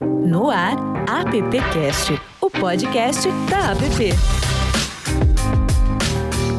[0.00, 0.76] No ar,
[1.08, 4.14] AppCast, o podcast da App.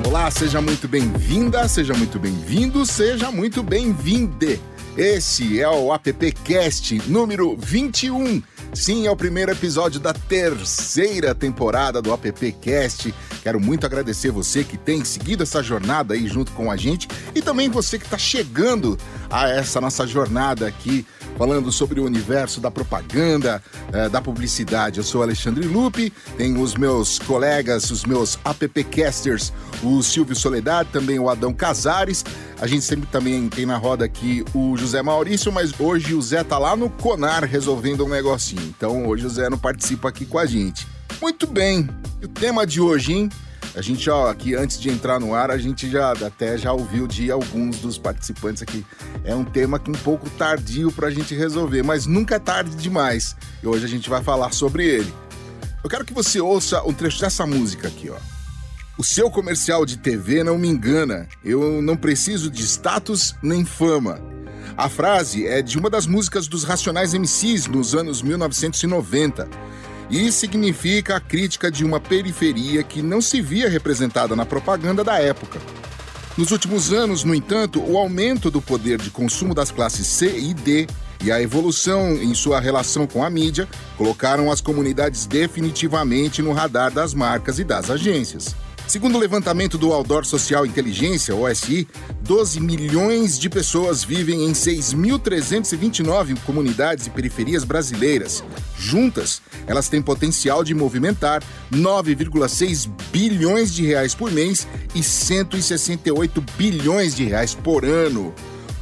[0.08, 4.60] Olá, seja muito bem-vinda, seja muito bem-vindo, seja muito bem-vinde.
[4.98, 8.41] Esse é o AppCast número 21.
[8.74, 13.14] Sim, é o primeiro episódio da terceira temporada do AppCast.
[13.42, 17.42] Quero muito agradecer você que tem seguido essa jornada aí junto com a gente e
[17.42, 18.98] também você que está chegando
[19.30, 21.05] a essa nossa jornada aqui
[21.38, 23.62] falando sobre o universo da propaganda,
[23.92, 25.00] eh, da publicidade.
[25.00, 29.51] Eu sou Alexandre Lupe, tenho os meus colegas, os meus appcasters,
[29.84, 32.23] o Silvio Soledade, também o Adão Casares.
[32.59, 36.43] A gente sempre também tem na roda aqui o José Maurício, mas hoje o Zé
[36.43, 38.73] tá lá no Conar resolvendo um negocinho.
[38.77, 40.87] Então hoje o Zé não participa aqui com a gente.
[41.21, 41.89] Muito bem,
[42.23, 43.29] o tema de hoje, hein?
[43.75, 47.05] A gente, ó, aqui antes de entrar no ar, a gente já até já ouviu
[47.05, 48.85] de alguns dos participantes aqui.
[49.25, 52.73] É um tema que um pouco tardio para a gente resolver, mas nunca é tarde
[52.77, 53.35] demais.
[53.61, 55.13] E hoje a gente vai falar sobre ele.
[55.84, 58.15] Eu quero que você ouça um trecho dessa música aqui, ó.
[58.98, 61.27] O seu comercial de TV não me engana.
[61.43, 64.22] Eu não preciso de status nem fama.
[64.78, 69.50] A frase é de uma das músicas dos Racionais MCs nos anos 1990
[70.09, 75.20] e significa a crítica de uma periferia que não se via representada na propaganda da
[75.20, 75.59] época.
[76.38, 80.53] Nos últimos anos, no entanto, o aumento do poder de consumo das classes C e
[80.53, 80.88] D
[81.23, 86.92] e a evolução em sua relação com a mídia colocaram as comunidades definitivamente no radar
[86.92, 88.56] das marcas e das agências.
[88.88, 91.88] Segundo o levantamento do Outdoor Social Inteligência, OSI,
[92.22, 98.44] 12 milhões de pessoas vivem em 6.329 comunidades e periferias brasileiras.
[98.78, 107.16] Juntas, elas têm potencial de movimentar 9,6 bilhões de reais por mês e 168 bilhões
[107.16, 108.33] de reais por ano.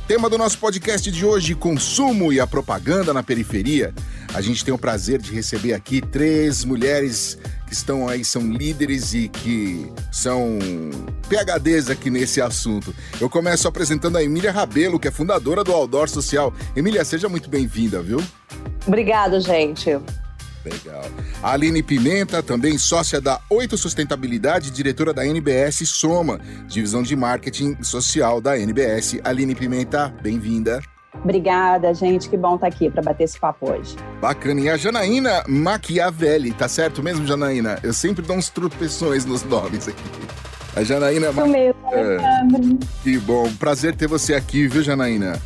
[0.05, 3.93] Tema do nosso podcast de hoje: consumo e a propaganda na periferia.
[4.33, 7.37] A gente tem o prazer de receber aqui três mulheres
[7.73, 10.59] que estão aí, são líderes e que são
[11.27, 12.93] PHDs aqui nesse assunto.
[13.19, 16.53] Eu começo apresentando a Emília Rabelo, que é fundadora do Outdoor Social.
[16.75, 18.23] Emília, seja muito bem-vinda, viu?
[18.85, 19.89] Obrigada, gente.
[20.63, 21.03] Legal.
[21.41, 27.81] A Aline Pimenta, também sócia da Oito Sustentabilidade, diretora da NBS Soma, divisão de marketing
[27.81, 29.19] social da NBS.
[29.23, 30.79] Aline Pimenta, bem-vinda.
[31.21, 32.29] Obrigada, gente.
[32.29, 33.95] Que bom estar aqui para bater esse papo hoje.
[34.19, 34.61] Bacana.
[34.61, 37.79] E a Janaína Machiavelli, tá certo mesmo, Janaína?
[37.83, 40.03] Eu sempre dou uns tropeções nos nomes aqui.
[40.75, 42.17] A Janaína Isso mesmo, é.
[43.03, 43.51] Que bom.
[43.59, 45.39] Prazer ter você aqui, viu, Janaína?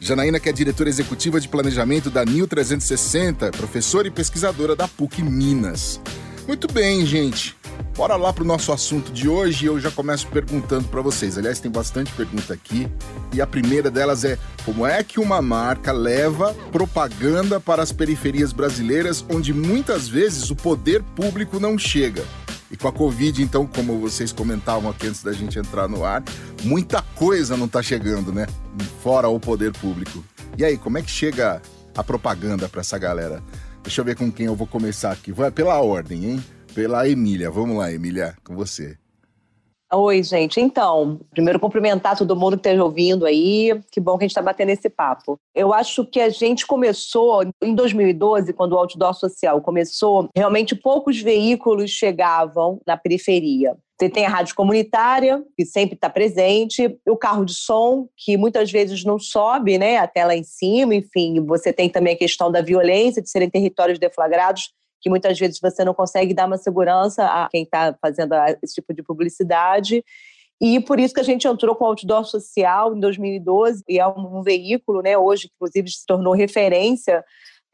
[0.00, 5.22] Janaína, que é diretora executiva de planejamento da NIL 360, professora e pesquisadora da PUC
[5.22, 6.00] Minas.
[6.46, 7.56] Muito bem, gente.
[7.96, 9.66] Bora lá para o nosso assunto de hoje.
[9.66, 11.36] Eu já começo perguntando para vocês.
[11.36, 12.88] Aliás, tem bastante pergunta aqui.
[13.32, 18.52] E a primeira delas é: como é que uma marca leva propaganda para as periferias
[18.52, 22.24] brasileiras, onde muitas vezes o poder público não chega?
[22.70, 26.22] E com a Covid, então, como vocês comentavam aqui antes da gente entrar no ar,
[26.62, 28.46] muita coisa não está chegando, né?
[29.02, 30.24] Fora o poder público.
[30.56, 31.60] E aí, como é que chega
[31.96, 33.42] a propaganda para essa galera?
[33.82, 35.32] Deixa eu ver com quem eu vou começar aqui.
[35.32, 36.44] Vai pela ordem, hein?
[36.74, 37.50] Pela Emília.
[37.50, 38.96] Vamos lá, Emília, com você.
[39.92, 40.60] Oi, gente.
[40.60, 43.80] Então, primeiro cumprimentar todo mundo que esteja ouvindo aí.
[43.90, 45.36] Que bom que a gente está batendo esse papo.
[45.52, 51.20] Eu acho que a gente começou em 2012, quando o outdoor social começou, realmente poucos
[51.20, 53.76] veículos chegavam na periferia.
[54.00, 58.72] Você tem a rádio comunitária, que sempre está presente, o carro de som, que muitas
[58.72, 62.62] vezes não sobe né, até lá em cima, enfim, você tem também a questão da
[62.62, 64.72] violência, de serem territórios deflagrados,
[65.02, 68.94] que muitas vezes você não consegue dar uma segurança a quem está fazendo esse tipo
[68.94, 70.02] de publicidade.
[70.58, 74.06] E por isso que a gente entrou com o Outdoor Social em 2012, e é
[74.06, 77.22] um veículo, né, hoje, inclusive, se tornou referência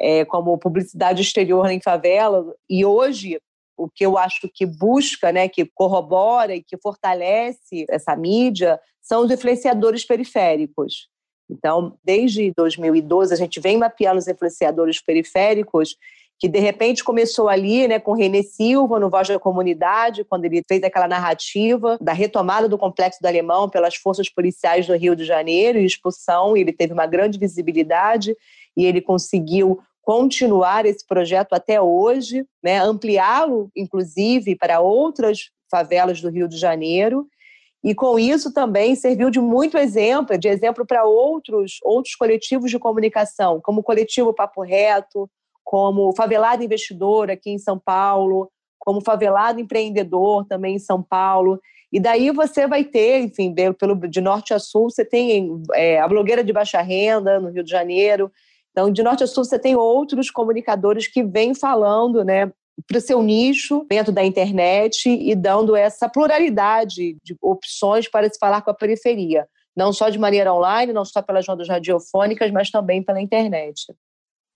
[0.01, 2.53] é, como publicidade exterior em favela.
[2.69, 3.39] E hoje,
[3.77, 9.25] o que eu acho que busca, né, que corrobora e que fortalece essa mídia, são
[9.25, 11.09] os influenciadores periféricos.
[11.49, 15.97] Então, desde 2012, a gente vem mapeando os influenciadores periféricos
[16.39, 20.63] que de repente começou ali, né, com René Silva no Voz da Comunidade, quando ele
[20.69, 25.25] fez aquela narrativa da retomada do Complexo do Alemão pelas forças policiais do Rio de
[25.25, 28.37] Janeiro e expulsão, e ele teve uma grande visibilidade
[28.77, 36.31] e ele conseguiu continuar esse projeto até hoje, né, ampliá-lo inclusive para outras favelas do
[36.31, 37.27] Rio de Janeiro.
[37.83, 42.79] E com isso também serviu de muito exemplo, de exemplo para outros outros coletivos de
[42.79, 45.29] comunicação, como o coletivo Papo Reto,
[45.65, 48.49] como favelado investidor aqui em São Paulo,
[48.79, 51.61] como favelado empreendedor também em São Paulo.
[51.93, 56.07] E daí você vai ter, enfim, pelo, de norte a sul, você tem é, a
[56.07, 58.31] blogueira de baixa renda no Rio de Janeiro.
[58.77, 62.53] Então, de norte a sul, você tem outros comunicadores que vêm falando, né,
[62.87, 68.39] para o seu nicho dentro da internet e dando essa pluralidade de opções para se
[68.39, 69.49] falar com a periferia.
[69.75, 73.95] Não só de maneira online, não só pelas ondas radiofônicas, mas também pela internet.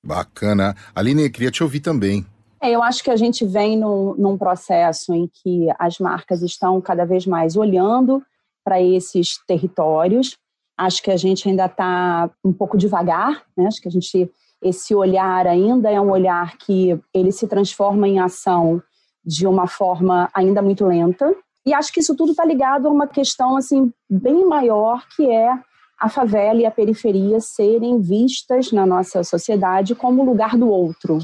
[0.05, 0.75] Bacana.
[0.95, 2.27] Aline, eu queria te ouvir também.
[2.63, 6.79] É, eu acho que a gente vem num, num processo em que as marcas estão
[6.79, 8.23] cada vez mais olhando
[8.63, 10.37] para esses territórios.
[10.81, 13.67] Acho que a gente ainda está um pouco devagar, né?
[13.67, 14.31] acho que a gente
[14.63, 18.83] esse olhar ainda é um olhar que ele se transforma em ação
[19.25, 21.35] de uma forma ainda muito lenta.
[21.67, 25.53] E acho que isso tudo está ligado a uma questão assim bem maior que é
[26.01, 31.19] a favela e a periferia serem vistas na nossa sociedade como lugar do outro.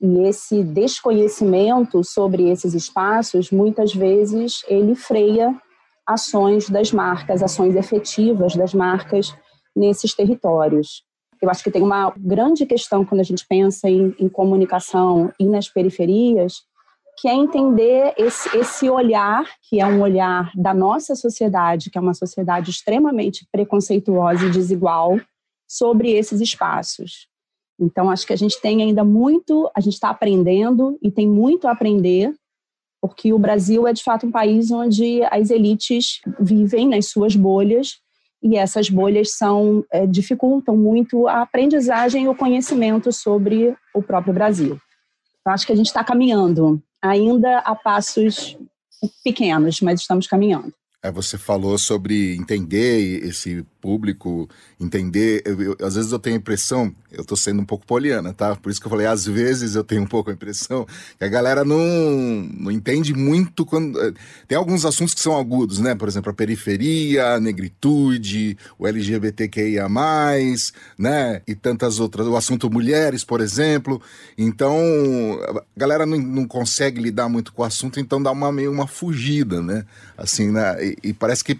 [0.00, 5.54] E esse desconhecimento sobre esses espaços, muitas vezes, ele freia
[6.06, 9.34] ações das marcas, ações efetivas das marcas
[9.74, 11.04] nesses territórios.
[11.40, 15.44] Eu acho que tem uma grande questão quando a gente pensa em, em comunicação e
[15.44, 16.62] nas periferias,
[17.18, 22.00] que é entender esse, esse olhar, que é um olhar da nossa sociedade, que é
[22.00, 25.20] uma sociedade extremamente preconceituosa e desigual,
[25.68, 27.28] sobre esses espaços.
[27.78, 31.66] Então, acho que a gente tem ainda muito, a gente está aprendendo e tem muito
[31.66, 32.32] a aprender,
[33.02, 37.98] porque o Brasil é de fato um país onde as elites vivem nas suas bolhas
[38.40, 44.32] e essas bolhas são é, dificultam muito a aprendizagem e o conhecimento sobre o próprio
[44.32, 44.80] Brasil.
[45.40, 48.56] Então, acho que a gente está caminhando ainda a passos
[49.24, 50.72] pequenos, mas estamos caminhando.
[51.02, 54.48] É, você falou sobre entender esse público,
[54.80, 55.42] entender.
[55.44, 58.54] Eu, eu, às vezes eu tenho a impressão, eu estou sendo um pouco poliana, tá?
[58.54, 60.86] Por isso que eu falei, às vezes eu tenho um pouco a impressão
[61.18, 61.78] que a galera não,
[62.58, 64.00] não entende muito quando.
[64.00, 64.12] Eh,
[64.46, 65.96] tem alguns assuntos que são agudos, né?
[65.96, 69.88] Por exemplo, a periferia, a negritude, o LGBTQIA,
[70.96, 71.42] né?
[71.46, 72.26] E tantas outras.
[72.28, 74.00] O assunto mulheres, por exemplo.
[74.38, 74.78] Então,
[75.48, 78.86] a galera não, não consegue lidar muito com o assunto, então dá uma meio uma
[78.86, 79.84] fugida, né?
[80.16, 80.76] Assim, né?
[80.84, 81.58] E, e parece que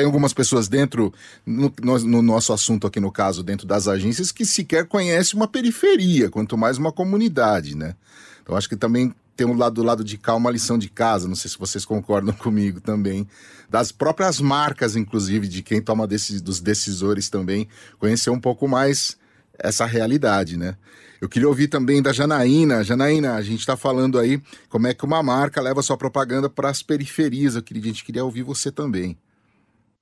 [0.00, 1.12] tem algumas pessoas dentro,
[1.44, 6.30] no, no, nosso assunto aqui no caso, dentro das agências, que sequer conhecem uma periferia,
[6.30, 7.94] quanto mais uma comunidade, né?
[8.42, 11.28] Então acho que também tem um lado do lado de cá uma lição de casa,
[11.28, 13.28] não sei se vocês concordam comigo também,
[13.68, 17.68] das próprias marcas, inclusive, de quem toma desses, dos decisores também,
[17.98, 19.18] conhecer um pouco mais
[19.58, 20.76] essa realidade, né?
[21.20, 22.82] Eu queria ouvir também da Janaína.
[22.82, 26.70] Janaína, a gente está falando aí como é que uma marca leva sua propaganda para
[26.70, 27.54] as periferias.
[27.54, 29.18] Eu queria, a gente queria ouvir você também.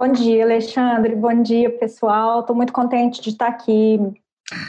[0.00, 1.16] Bom dia, Alexandre.
[1.16, 2.38] Bom dia, pessoal.
[2.38, 3.98] Estou muito contente de estar aqui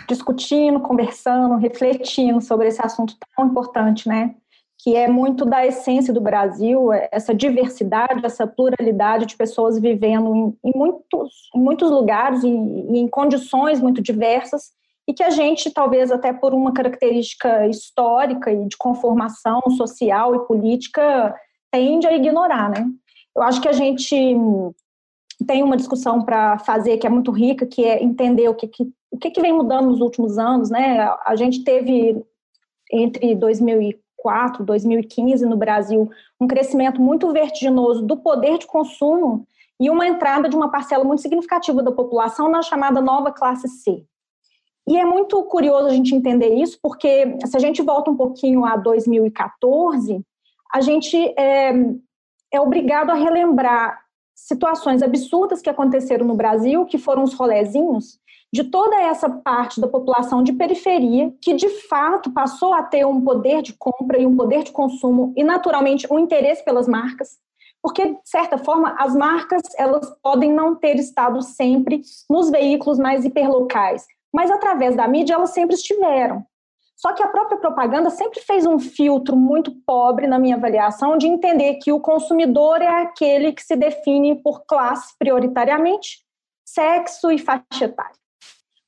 [0.07, 4.33] discutindo, conversando, refletindo sobre esse assunto tão importante, né?
[4.79, 10.69] Que é muito da essência do Brasil, essa diversidade, essa pluralidade de pessoas vivendo em,
[10.71, 14.71] em muitos, em muitos lugares e em, em condições muito diversas
[15.07, 20.47] e que a gente, talvez até por uma característica histórica e de conformação social e
[20.47, 21.35] política,
[21.71, 22.89] tende a ignorar, né?
[23.35, 24.35] Eu acho que a gente
[25.45, 28.83] tem uma discussão para fazer que é muito rica, que é entender o que, que,
[29.11, 31.09] o que, que vem mudando nos últimos anos, né?
[31.25, 32.23] A gente teve
[32.91, 36.09] entre 2004 e 2015 no Brasil
[36.39, 39.47] um crescimento muito vertiginoso do poder de consumo
[39.79, 44.03] e uma entrada de uma parcela muito significativa da população na chamada nova classe C.
[44.87, 48.65] E é muito curioso a gente entender isso, porque se a gente volta um pouquinho
[48.65, 50.21] a 2014,
[50.73, 51.71] a gente é,
[52.51, 54.03] é obrigado a relembrar
[54.47, 58.19] situações absurdas que aconteceram no Brasil, que foram os rolezinhos,
[58.51, 63.21] de toda essa parte da população de periferia que de fato passou a ter um
[63.21, 67.37] poder de compra e um poder de consumo e naturalmente um interesse pelas marcas,
[67.81, 73.23] porque de certa forma as marcas elas podem não ter estado sempre nos veículos mais
[73.23, 76.43] hiperlocais, mas através da mídia elas sempre estiveram.
[76.99, 81.27] Só que a própria propaganda sempre fez um filtro muito pobre, na minha avaliação, de
[81.27, 86.19] entender que o consumidor é aquele que se define por classe prioritariamente,
[86.67, 88.19] sexo e faixa etária.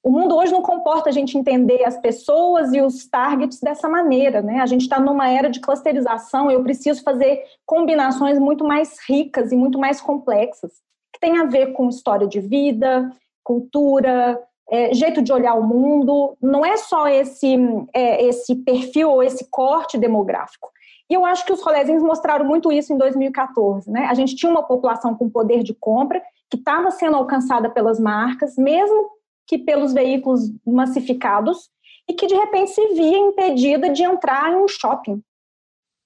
[0.04, 4.42] O mundo hoje não comporta a gente entender as pessoas e os targets dessa maneira,
[4.42, 4.60] né?
[4.60, 9.56] A gente está numa era de clusterização, eu preciso fazer combinações muito mais ricas e
[9.56, 10.72] muito mais complexas,
[11.14, 13.10] que tem a ver com história de vida,
[13.42, 14.38] cultura,
[14.72, 17.58] é, jeito de olhar o mundo, não é só esse,
[17.94, 20.70] é, esse perfil ou esse corte demográfico.
[21.10, 23.92] E eu acho que os rolezinhos mostraram muito isso em 2014.
[23.92, 24.06] Né?
[24.06, 28.56] A gente tinha uma população com poder de compra que estava sendo alcançada pelas marcas,
[28.56, 29.10] mesmo
[29.46, 31.70] que pelos veículos massificados,
[32.08, 35.22] e que de repente se via impedida de entrar em um shopping,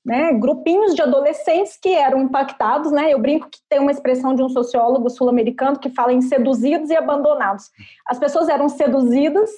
[0.06, 4.44] né, grupinhos de adolescentes que eram impactados, né, eu brinco que tem uma expressão de
[4.44, 7.72] um sociólogo sul-americano que fala em seduzidos e abandonados.
[8.08, 9.50] As pessoas eram seduzidas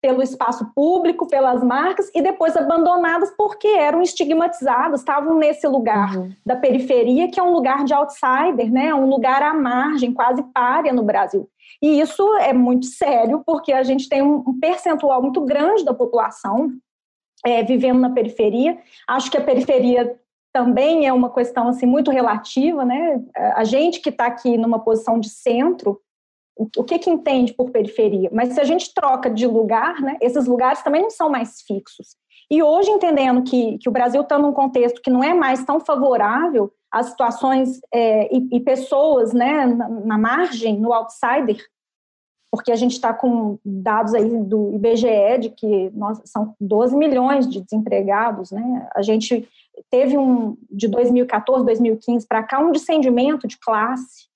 [0.00, 6.30] pelo espaço público, pelas marcas, e depois abandonadas porque eram estigmatizadas, estavam nesse lugar uhum.
[6.44, 8.94] da periferia, que é um lugar de outsider, né?
[8.94, 11.48] um lugar à margem, quase párea no Brasil.
[11.82, 16.70] E isso é muito sério, porque a gente tem um percentual muito grande da população
[17.46, 18.76] é, vivendo na periferia.
[19.06, 20.18] Acho que a periferia
[20.52, 23.22] também é uma questão assim muito relativa, né?
[23.54, 26.00] A gente que está aqui numa posição de centro,
[26.76, 28.30] o que que entende por periferia?
[28.32, 30.16] Mas se a gente troca de lugar, né?
[30.20, 32.16] Esses lugares também não são mais fixos.
[32.50, 35.78] E hoje entendendo que, que o Brasil está num contexto que não é mais tão
[35.78, 41.58] favorável às situações é, e, e, pessoas, né, na, na margem, no outsider,
[42.50, 47.48] porque a gente está com dados aí do IBGE de que nós, são 12 milhões
[47.48, 48.88] de desempregados, né?
[48.94, 49.48] A gente
[49.90, 54.26] teve um de 2014, 2015 para cá um descendimento de classe,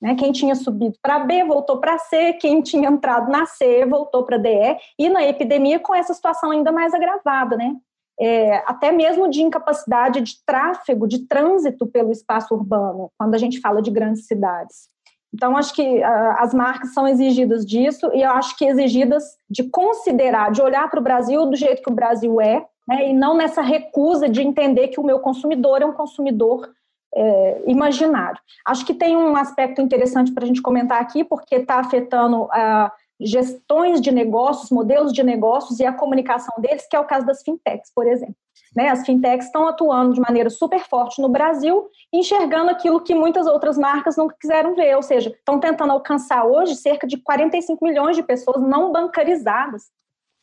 [0.00, 0.14] né?
[0.14, 4.38] Quem tinha subido para B voltou para C, quem tinha entrado na C voltou para
[4.38, 7.76] DE e na epidemia com essa situação ainda mais agravada, né?
[8.18, 13.60] É, até mesmo de incapacidade de tráfego, de trânsito pelo espaço urbano, quando a gente
[13.60, 14.90] fala de grandes cidades.
[15.32, 19.64] Então, acho que uh, as marcas são exigidas disso, e eu acho que exigidas de
[19.64, 23.36] considerar, de olhar para o Brasil do jeito que o Brasil é, né, e não
[23.36, 26.68] nessa recusa de entender que o meu consumidor é um consumidor
[27.14, 28.40] é, imaginário.
[28.66, 32.90] Acho que tem um aspecto interessante para a gente comentar aqui, porque está afetando uh,
[33.20, 37.42] gestões de negócios, modelos de negócios e a comunicação deles, que é o caso das
[37.42, 38.36] fintechs, por exemplo.
[38.74, 38.88] Né?
[38.88, 43.76] As fintechs estão atuando de maneira super forte no Brasil, enxergando aquilo que muitas outras
[43.76, 48.22] marcas não quiseram ver, ou seja, estão tentando alcançar hoje cerca de 45 milhões de
[48.22, 49.84] pessoas não bancarizadas.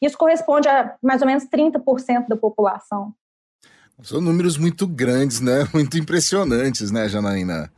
[0.02, 3.14] Isso corresponde a mais ou menos 30% da população.
[4.04, 5.68] São números muito grandes, né?
[5.74, 7.72] Muito impressionantes, né, Janaína?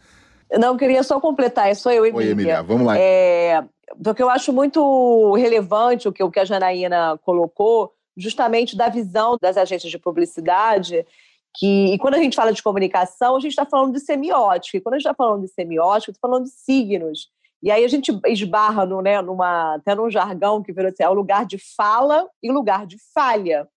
[0.52, 2.28] Não, queria só completar, é só eu, Emília.
[2.28, 2.98] Oi, Emília, vamos lá.
[2.98, 3.64] É,
[4.04, 9.38] porque eu acho muito relevante o que, o que a Janaína colocou, justamente da visão
[9.42, 11.06] das agências de publicidade,
[11.56, 14.82] que, e quando a gente fala de comunicação, a gente está falando de semiótica, e
[14.82, 17.30] quando a gente está falando de semiótica, está falando de signos.
[17.62, 21.10] E aí a gente esbarra no, né, numa, até num jargão que virou assim, é
[21.10, 23.68] o lugar de fala e o lugar de falha.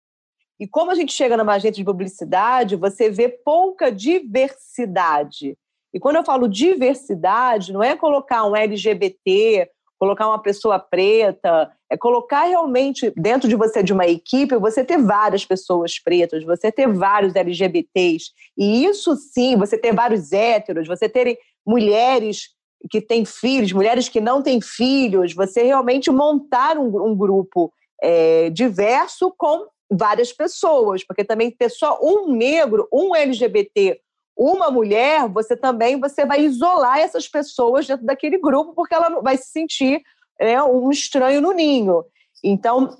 [0.61, 5.59] E como a gente chega numa agência de publicidade, você vê pouca diversidade.
[5.93, 9.69] E quando eu falo diversidade, não é colocar um LGBT
[10.03, 14.99] colocar uma pessoa preta, é colocar realmente dentro de você, de uma equipe, você ter
[15.01, 18.33] várias pessoas pretas, você ter vários LGBTs.
[18.59, 22.49] E isso sim, você ter vários héteros, você ter mulheres
[22.91, 28.51] que têm filhos, mulheres que não têm filhos, você realmente montar um, um grupo é,
[28.51, 34.01] diverso com várias pessoas, porque também ter só um negro, um LGBT
[34.37, 39.37] uma mulher, você também você vai isolar essas pessoas dentro daquele grupo, porque ela vai
[39.37, 40.03] se sentir
[40.41, 42.05] né, um estranho no ninho.
[42.43, 42.97] Então,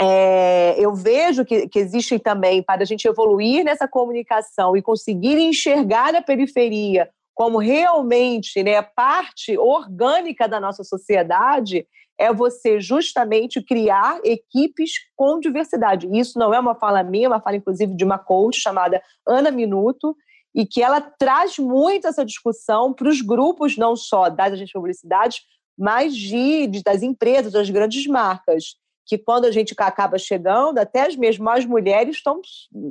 [0.00, 5.38] é, eu vejo que, que existem também, para a gente evoluir nessa comunicação e conseguir
[5.38, 11.86] enxergar a periferia como realmente né, parte orgânica da nossa sociedade,
[12.18, 16.08] é você justamente criar equipes com diversidade.
[16.10, 19.50] Isso não é uma fala minha, é uma fala inclusive de uma coach chamada Ana
[19.50, 20.16] Minuto,
[20.56, 24.72] e que ela traz muito essa discussão para os grupos, não só das agências de
[24.72, 25.42] publicidade,
[25.78, 28.76] mas de, de, das empresas, das grandes marcas.
[29.04, 32.40] Que quando a gente acaba chegando, até as mesmas mulheres estão.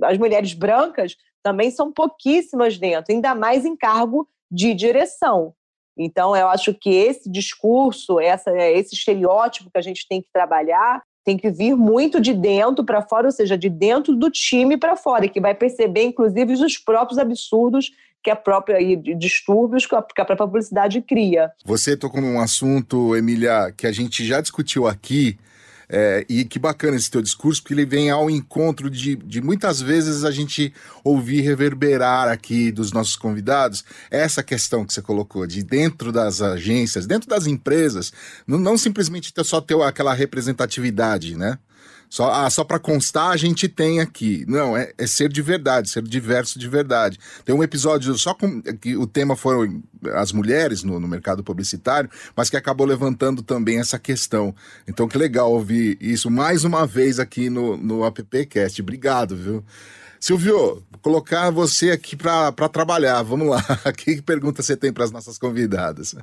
[0.03, 5.53] As mulheres brancas também são pouquíssimas dentro, ainda mais em cargo de direção.
[5.97, 11.01] Então, eu acho que esse discurso, essa, esse estereótipo que a gente tem que trabalhar,
[11.25, 14.95] tem que vir muito de dentro para fora, ou seja, de dentro do time para
[14.95, 17.91] fora, que vai perceber, inclusive, os próprios absurdos
[18.23, 21.51] que a própria e distúrbios que a, que a própria publicidade cria.
[21.65, 25.37] Você tocou num assunto, Emília, que a gente já discutiu aqui,
[25.89, 29.81] é, e que bacana esse teu discurso, porque ele vem ao encontro de, de muitas
[29.81, 30.73] vezes a gente
[31.03, 37.05] ouvir reverberar aqui dos nossos convidados essa questão que você colocou, de dentro das agências,
[37.05, 38.11] dentro das empresas,
[38.47, 41.57] não, não simplesmente ter, só ter aquela representatividade, né?
[42.09, 44.45] Só, ah, só para constar, a gente tem aqui.
[44.47, 47.19] Não, é, é, ser de verdade, ser diverso de verdade.
[47.43, 49.81] Tem um episódio só com que o tema foram
[50.13, 54.53] as mulheres no, no mercado publicitário, mas que acabou levantando também essa questão.
[54.87, 58.81] Então, que legal ouvir isso mais uma vez aqui no, no AppCast.
[58.81, 59.63] Obrigado, viu?
[60.19, 63.21] Silvio, colocar você aqui para trabalhar.
[63.23, 63.63] Vamos lá.
[63.95, 66.15] Que pergunta você tem para as nossas convidadas?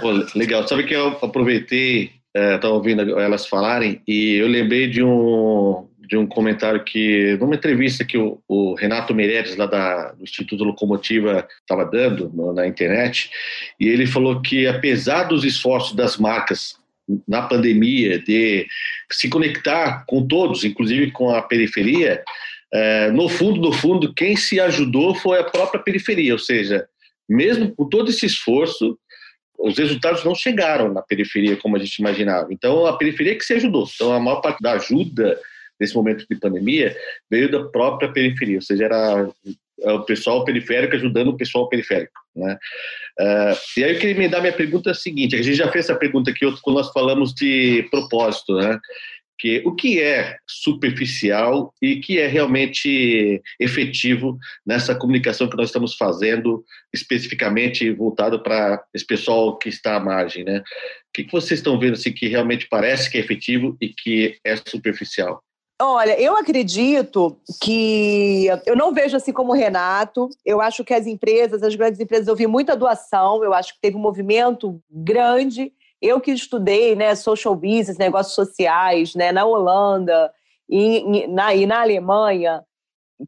[0.00, 0.66] Pô, legal.
[0.66, 2.12] Sabe que eu aproveitei
[2.54, 7.56] estava é, ouvindo elas falarem e eu lembrei de um de um comentário que numa
[7.56, 12.64] entrevista que o, o Renato Meireles lá da, do Instituto Locomotiva estava dando no, na
[12.64, 13.28] internet
[13.80, 16.76] e ele falou que apesar dos esforços das marcas
[17.26, 18.66] na pandemia, de
[19.10, 22.22] se conectar com todos, inclusive com a periferia,
[22.72, 26.86] é, no fundo, no fundo, quem se ajudou foi a própria periferia, ou seja,
[27.28, 28.98] mesmo com todo esse esforço,
[29.58, 32.48] os resultados não chegaram na periferia como a gente imaginava.
[32.50, 33.86] Então, a periferia que se ajudou.
[33.94, 35.38] Então, a maior parte da ajuda
[35.78, 36.96] nesse momento de pandemia
[37.30, 39.28] veio da própria periferia, ou seja, era
[39.78, 42.18] o pessoal periférico ajudando o pessoal periférico.
[42.34, 42.56] Né?
[43.20, 45.84] Uh, e aí eu queria me dar minha pergunta é seguinte, a gente já fez
[45.84, 48.78] essa pergunta aqui quando nós falamos de propósito, né?
[49.38, 55.94] Que o que é superficial e que é realmente efetivo nessa comunicação que nós estamos
[55.94, 60.58] fazendo, especificamente voltado para esse pessoal que está à margem, né?
[60.58, 60.62] O
[61.12, 65.42] que, vocês estão vendo assim, que realmente parece que é efetivo e que é superficial?
[65.80, 70.30] Olha, eu acredito que eu não vejo assim como o Renato.
[70.42, 73.44] Eu acho que as empresas, as grandes empresas, eu vi muita doação.
[73.44, 79.14] Eu acho que teve um movimento grande eu que estudei né, social business, negócios sociais,
[79.14, 80.32] né, na Holanda
[80.68, 82.62] e na, e na Alemanha,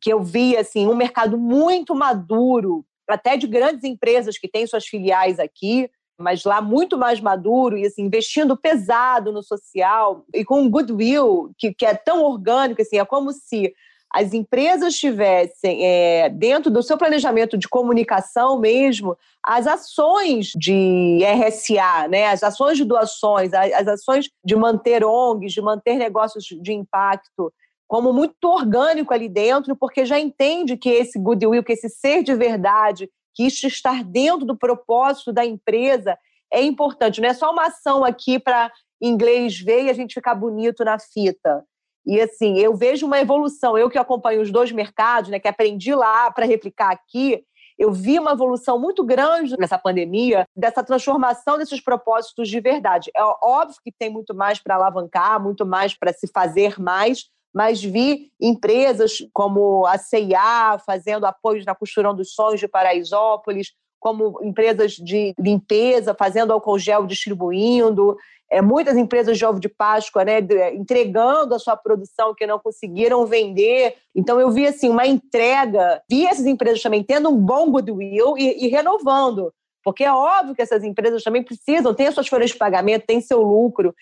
[0.00, 4.86] que eu vi assim, um mercado muito maduro, até de grandes empresas que têm suas
[4.86, 10.60] filiais aqui, mas lá muito mais maduro e assim, investindo pesado no social e com
[10.60, 13.72] um goodwill que, que é tão orgânico, assim, é como se
[14.12, 22.08] as empresas tivessem, é, dentro do seu planejamento de comunicação mesmo, as ações de RSA,
[22.08, 27.52] né, as ações de doações, as, ações de manter ONGs, de manter negócios de impacto,
[27.86, 32.34] como muito orgânico ali dentro, porque já entende que esse goodwill, que esse ser de
[32.34, 36.18] verdade, que isso estar dentro do propósito da empresa
[36.52, 37.20] é importante.
[37.20, 40.98] Não é só uma ação aqui para inglês ver e a gente ficar bonito na
[40.98, 41.64] fita.
[42.08, 43.76] E assim, eu vejo uma evolução.
[43.76, 47.44] Eu que acompanho os dois mercados, né, que aprendi lá para replicar aqui,
[47.78, 53.10] eu vi uma evolução muito grande nessa pandemia, dessa transformação desses propósitos de verdade.
[53.14, 57.82] É óbvio que tem muito mais para alavancar, muito mais para se fazer mais, mas
[57.82, 63.68] vi empresas como a CIA fazendo apoios na costurão dos sonhos de Paraisópolis,
[64.00, 68.16] como empresas de limpeza fazendo álcool gel distribuindo,
[68.50, 70.38] é, muitas empresas de ovo de Páscoa né,
[70.72, 73.94] entregando a sua produção que não conseguiram vender.
[74.14, 78.64] Então, eu vi assim, uma entrega, vi essas empresas também tendo um bom goodwill e,
[78.64, 79.52] e renovando.
[79.84, 83.42] Porque é óbvio que essas empresas também precisam, têm suas folhas de pagamento, têm seu
[83.42, 83.94] lucro.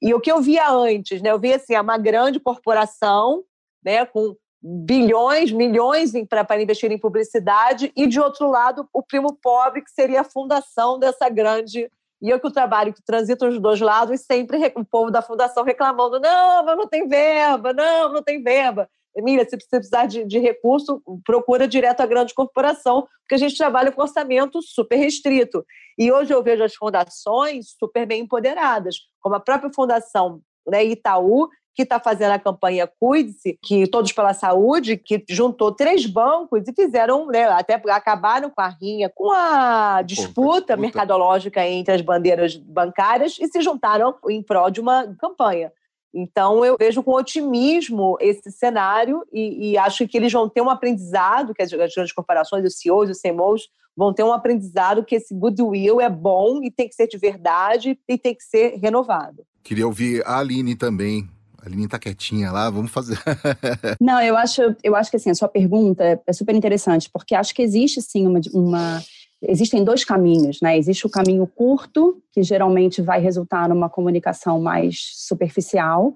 [0.00, 3.44] E o que eu via antes, né, eu via assim, uma grande corporação
[3.84, 9.82] né, com bilhões, milhões para investir em publicidade, e de outro lado, o primo pobre,
[9.82, 11.90] que seria a fundação dessa grande
[12.22, 16.20] e eu que trabalho que transita os dois lados, sempre o povo da fundação reclamando:
[16.20, 18.88] não, mas não tem verba, não, não tem verba.
[19.14, 23.92] Emília, se precisar de, de recurso, procura direto a grande corporação, porque a gente trabalha
[23.92, 25.66] com orçamento super restrito.
[25.98, 31.48] E hoje eu vejo as fundações super bem empoderadas, como a própria Fundação né, Itaú,
[31.74, 36.72] que está fazendo a campanha Cuide-se, que Todos pela Saúde, que juntou três bancos e
[36.72, 43.36] fizeram, né, até acabaram com a rinha, com a disputa mercadológica entre as bandeiras bancárias
[43.40, 45.72] e se juntaram em prol de uma campanha.
[46.14, 50.68] Então, eu vejo com otimismo esse cenário e, e, acho que eles vão ter um
[50.68, 55.14] aprendizado, que as, as grandes corporações, os CEOs, os CMOs, vão ter um aprendizado que
[55.14, 59.42] esse goodwill é bom e tem que ser de verdade e tem que ser renovado.
[59.62, 61.28] Queria ouvir a Aline também
[61.62, 63.18] a Aline tá quietinha lá, vamos fazer.
[64.00, 67.54] Não, eu acho, eu acho que assim, a sua pergunta é super interessante, porque acho
[67.54, 69.02] que existe sim uma, uma
[69.40, 70.76] existem dois caminhos, né?
[70.76, 76.12] Existe o caminho curto, que geralmente vai resultar numa comunicação mais superficial,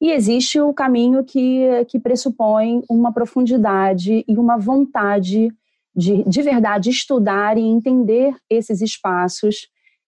[0.00, 5.48] e existe o caminho que, que pressupõe uma profundidade e uma vontade
[5.94, 9.68] de, de verdade, estudar e entender esses espaços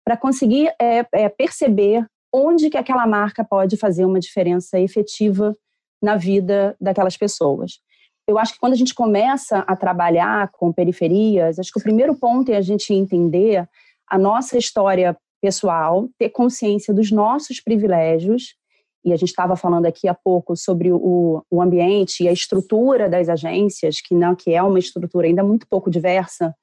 [0.06, 5.56] para conseguir é, é, perceber onde que aquela marca pode fazer uma diferença efetiva
[6.02, 7.80] na vida daquelas pessoas.
[8.28, 12.16] Eu acho que quando a gente começa a trabalhar com periferias, acho que o primeiro
[12.16, 13.68] ponto é a gente entender
[14.08, 18.56] a nossa história pessoal, ter consciência dos nossos privilégios,
[19.04, 23.10] e a gente estava falando aqui há pouco sobre o, o ambiente e a estrutura
[23.10, 26.54] das agências, que não que é uma estrutura ainda muito pouco diversa.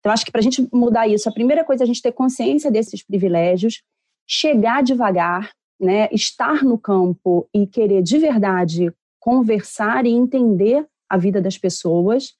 [0.00, 2.12] Então, acho que para a gente mudar isso, a primeira coisa é a gente ter
[2.12, 3.82] consciência desses privilégios
[4.26, 11.40] chegar devagar, né, estar no campo e querer de verdade conversar e entender a vida
[11.40, 12.34] das pessoas.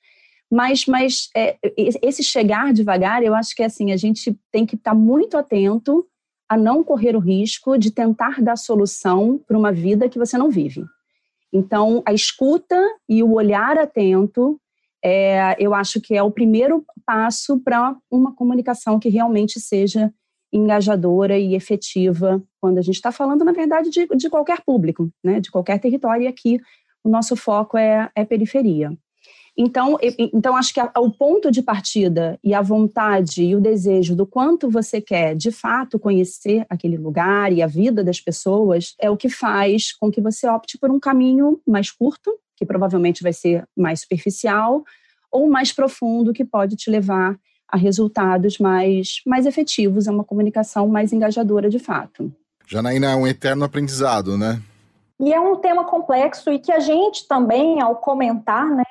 [0.51, 4.77] Mas, mas é, esse chegar devagar, eu acho que é assim, a gente tem que
[4.77, 6.07] estar muito atento
[6.49, 10.51] a não correr o risco de tentar dar solução para uma vida que você não
[10.51, 10.85] vive.
[11.53, 12.77] Então, a escuta
[13.09, 14.61] e o olhar atento,
[15.03, 20.13] é, eu acho que é o primeiro passo para uma comunicação que realmente seja
[20.55, 25.41] engajadora e efetiva quando a gente está falando, na verdade, de, de qualquer público, né,
[25.41, 26.61] de qualquer território, e aqui
[27.03, 28.97] o nosso foco é, é periferia.
[29.57, 34.17] Então, então acho que a, o ponto de partida e a vontade e o desejo
[34.17, 39.09] do quanto você quer de fato conhecer aquele lugar e a vida das pessoas é
[39.09, 43.33] o que faz com que você opte por um caminho mais curto, que provavelmente vai
[43.33, 44.83] ser mais superficial,
[45.31, 47.37] ou mais profundo, que pode te levar
[47.75, 52.33] a resultados mais, mais efetivos, a uma comunicação mais engajadora de fato.
[52.69, 54.63] Janaína, é um eterno aprendizado, né?
[55.19, 58.85] E é um tema complexo e que a gente também, ao comentar, né,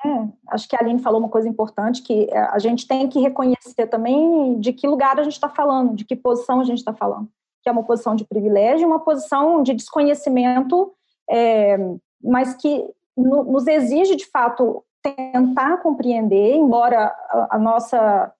[0.48, 4.58] acho que a Aline falou uma coisa importante, que a gente tem que reconhecer também
[4.60, 7.26] de que lugar a gente está falando, de que posição a gente está falando,
[7.62, 10.92] que é uma posição de privilégio, uma posição de desconhecimento,
[11.30, 11.78] é,
[12.22, 12.84] mas que
[13.16, 18.30] no, nos exige, de fato, tentar compreender, embora a, a nossa é,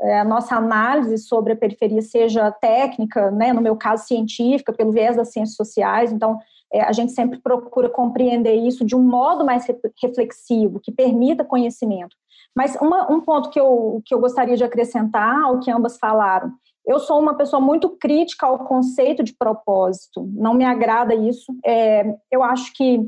[0.00, 5.16] a nossa análise sobre a periferia seja técnica, né, no meu caso científica, pelo viés
[5.16, 6.38] das ciências sociais, então
[6.72, 9.66] é, a gente sempre procura compreender isso de um modo mais
[10.02, 12.16] reflexivo, que permita conhecimento.
[12.54, 16.52] Mas uma, um ponto que eu, que eu gostaria de acrescentar ao que ambas falaram,
[16.86, 21.52] eu sou uma pessoa muito crítica ao conceito de propósito, não me agrada isso.
[21.64, 23.00] É, eu acho que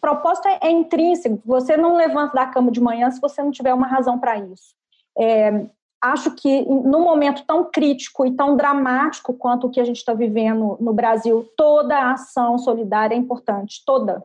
[0.00, 3.74] propósito é, é, intrínseco, você não levanta da cama de manhã se você não tiver
[3.74, 4.74] uma razão para isso.
[5.18, 5.66] É,
[6.02, 10.14] acho que num momento tão crítico e tão dramático quanto o que a gente está
[10.14, 14.24] vivendo no Brasil, toda a ação solidária é importante, toda.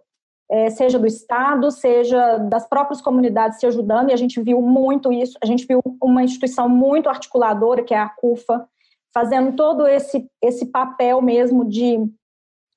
[0.49, 5.11] É, seja do Estado, seja das próprias comunidades se ajudando, e a gente viu muito
[5.13, 8.67] isso, a gente viu uma instituição muito articuladora, que é a CUFA,
[9.13, 11.99] fazendo todo esse, esse papel mesmo de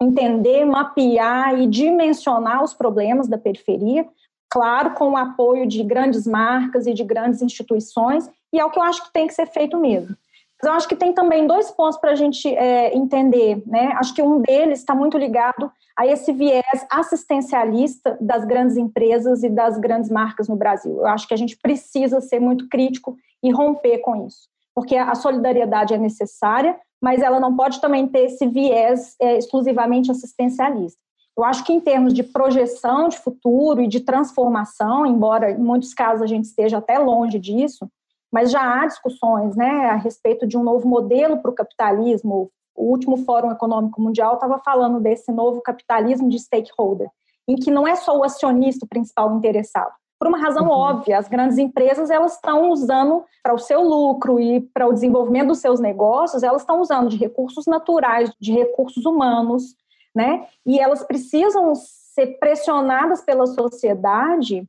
[0.01, 4.07] entender, mapear e dimensionar os problemas da periferia,
[4.55, 8.79] claro, com o apoio de grandes marcas e de grandes instituições, e é o que
[8.79, 10.17] eu acho que tem que ser feito mesmo.
[10.63, 13.93] Mas eu acho que tem também dois pontos para a gente é, entender, né?
[13.97, 19.49] Acho que um deles está muito ligado a esse viés assistencialista das grandes empresas e
[19.49, 20.99] das grandes marcas no Brasil.
[20.99, 25.17] Eu acho que a gente precisa ser muito crítico e romper com isso, porque a
[25.17, 31.04] solidariedade é necessária, mas ela não pode também ter esse viés é, exclusivamente assistencialista.
[31.37, 35.93] Eu acho que em termos de projeção de futuro e de transformação, embora em muitos
[35.93, 37.89] casos a gente esteja até longe disso,
[38.33, 42.51] mas já há discussões né, a respeito de um novo modelo para o capitalismo.
[42.77, 47.09] O último Fórum Econômico Mundial estava falando desse novo capitalismo de stakeholder,
[47.47, 49.93] em que não é só o acionista o principal interessado.
[50.19, 50.71] Por uma razão uhum.
[50.71, 55.49] óbvia, as grandes empresas elas estão usando para o seu lucro e para o desenvolvimento
[55.49, 59.77] dos seus negócios, elas estão usando de recursos naturais, de recursos humanos,
[60.15, 60.47] né?
[60.65, 64.65] E elas precisam ser pressionadas pela sociedade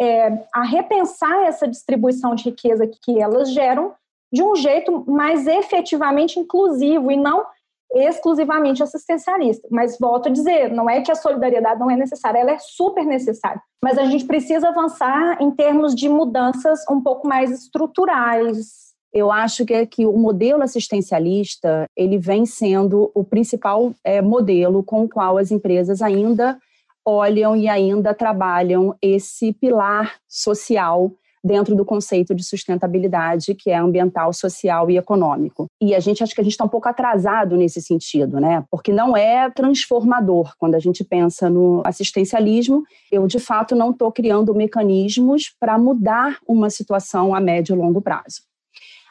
[0.00, 3.94] é, a repensar essa distribuição de riqueza que elas geram
[4.32, 7.46] de um jeito mais efetivamente inclusivo e não
[7.94, 9.66] exclusivamente assistencialista.
[9.70, 13.04] Mas volto a dizer, não é que a solidariedade não é necessária, ela é super
[13.04, 13.62] necessária.
[13.82, 18.85] Mas a gente precisa avançar em termos de mudanças um pouco mais estruturais.
[19.16, 24.82] Eu acho que, é que o modelo assistencialista ele vem sendo o principal é, modelo
[24.82, 26.58] com o qual as empresas ainda
[27.02, 31.10] olham e ainda trabalham esse pilar social
[31.42, 35.66] dentro do conceito de sustentabilidade, que é ambiental, social e econômico.
[35.80, 38.64] E a gente acha que a gente está um pouco atrasado nesse sentido, né?
[38.70, 40.52] Porque não é transformador.
[40.58, 46.38] Quando a gente pensa no assistencialismo, eu de fato não estou criando mecanismos para mudar
[46.46, 48.42] uma situação a médio e longo prazo.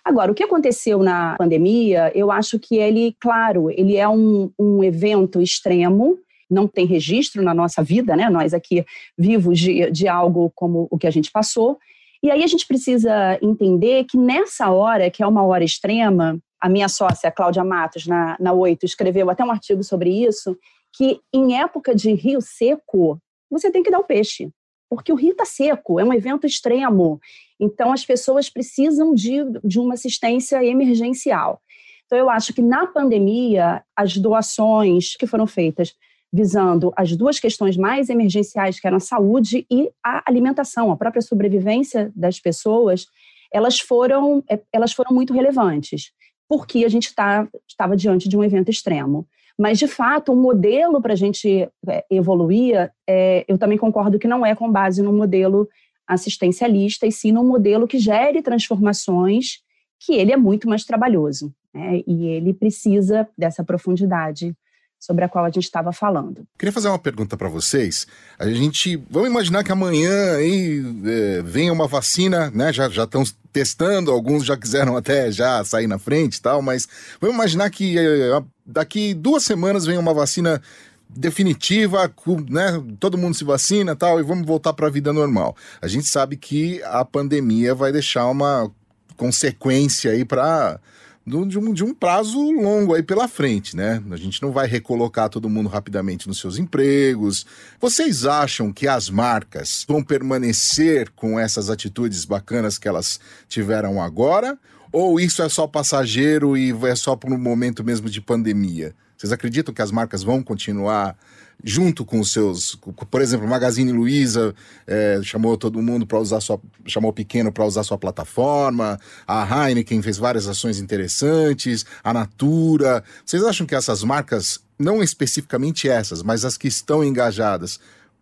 [0.05, 4.83] Agora, o que aconteceu na pandemia, eu acho que ele, claro, ele é um, um
[4.83, 8.29] evento extremo não tem registro na nossa vida, né?
[8.29, 8.85] Nós aqui
[9.17, 11.77] vivos de, de algo como o que a gente passou.
[12.21, 16.69] E aí a gente precisa entender que nessa hora, que é uma hora extrema, a
[16.69, 20.57] minha sócia, Cláudia Matos, na, na 8, escreveu até um artigo sobre isso,
[20.95, 24.49] que em época de rio seco, você tem que dar o peixe,
[24.89, 27.19] porque o rio está seco, é um evento extremo.
[27.59, 31.61] Então, as pessoas precisam de, de uma assistência emergencial.
[32.05, 35.95] Então, eu acho que na pandemia, as doações que foram feitas
[36.35, 41.21] visando as duas questões mais emergenciais, que eram a saúde e a alimentação, a própria
[41.21, 43.05] sobrevivência das pessoas,
[43.53, 46.11] elas foram, é, elas foram muito relevantes,
[46.47, 49.25] porque a gente tá, estava diante de um evento extremo.
[49.57, 54.27] Mas, de fato, o modelo para a gente é, evoluir, é, eu também concordo que
[54.27, 55.67] não é com base no modelo
[56.07, 59.59] assistencialista, e sim num modelo que gere transformações,
[59.99, 62.01] que ele é muito mais trabalhoso, né?
[62.05, 64.55] e ele precisa dessa profundidade
[64.99, 66.47] sobre a qual a gente estava falando.
[66.57, 68.07] Queria fazer uma pergunta para vocês.
[68.39, 72.73] A gente, vamos imaginar que amanhã aí é, venha uma vacina, né?
[72.73, 76.87] Já estão testando, alguns já quiseram até já sair na frente tal, mas
[77.21, 80.61] vamos imaginar que eh, daqui duas semanas vem uma vacina
[81.09, 82.11] definitiva,
[82.49, 82.83] né?
[82.99, 85.55] Todo mundo se vacina tal, e vamos voltar para a vida normal.
[85.81, 88.69] A gente sabe que a pandemia vai deixar uma
[89.15, 90.79] consequência aí para
[91.25, 94.01] de um, de um prazo longo aí pela frente, né?
[94.11, 97.47] A gente não vai recolocar todo mundo rapidamente nos seus empregos.
[97.81, 104.57] Vocês acham que as marcas vão permanecer com essas atitudes bacanas que elas tiveram agora?
[104.91, 108.93] Ou isso é só passageiro e é só por um momento mesmo de pandemia?
[109.17, 111.17] Vocês acreditam que as marcas vão continuar
[111.63, 112.75] junto com os seus,
[113.09, 114.53] por exemplo, Magazine Luiza
[114.85, 119.67] é, chamou todo mundo para usar sua, chamou o pequeno para usar sua plataforma, a
[119.67, 123.03] Heineken fez várias ações interessantes, a Natura.
[123.25, 127.79] Vocês acham que essas marcas, não especificamente essas, mas as que estão engajadas,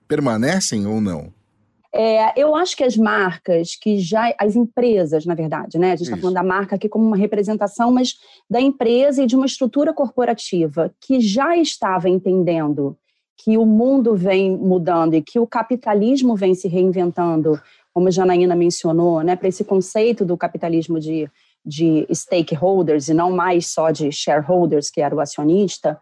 [0.07, 1.33] permanecem ou não?
[1.95, 4.33] É, eu acho que as marcas que já.
[4.39, 5.91] As empresas, na verdade, né?
[5.91, 8.15] A gente está falando da marca aqui como uma representação, mas
[8.49, 12.97] da empresa e de uma estrutura corporativa que já estava entendendo
[13.37, 17.59] que o mundo vem mudando e que o capitalismo vem se reinventando,
[17.93, 19.35] como a Janaína mencionou, né?
[19.35, 21.29] Para esse conceito do capitalismo de,
[21.65, 25.99] de stakeholders e não mais só de shareholders, que era o acionista.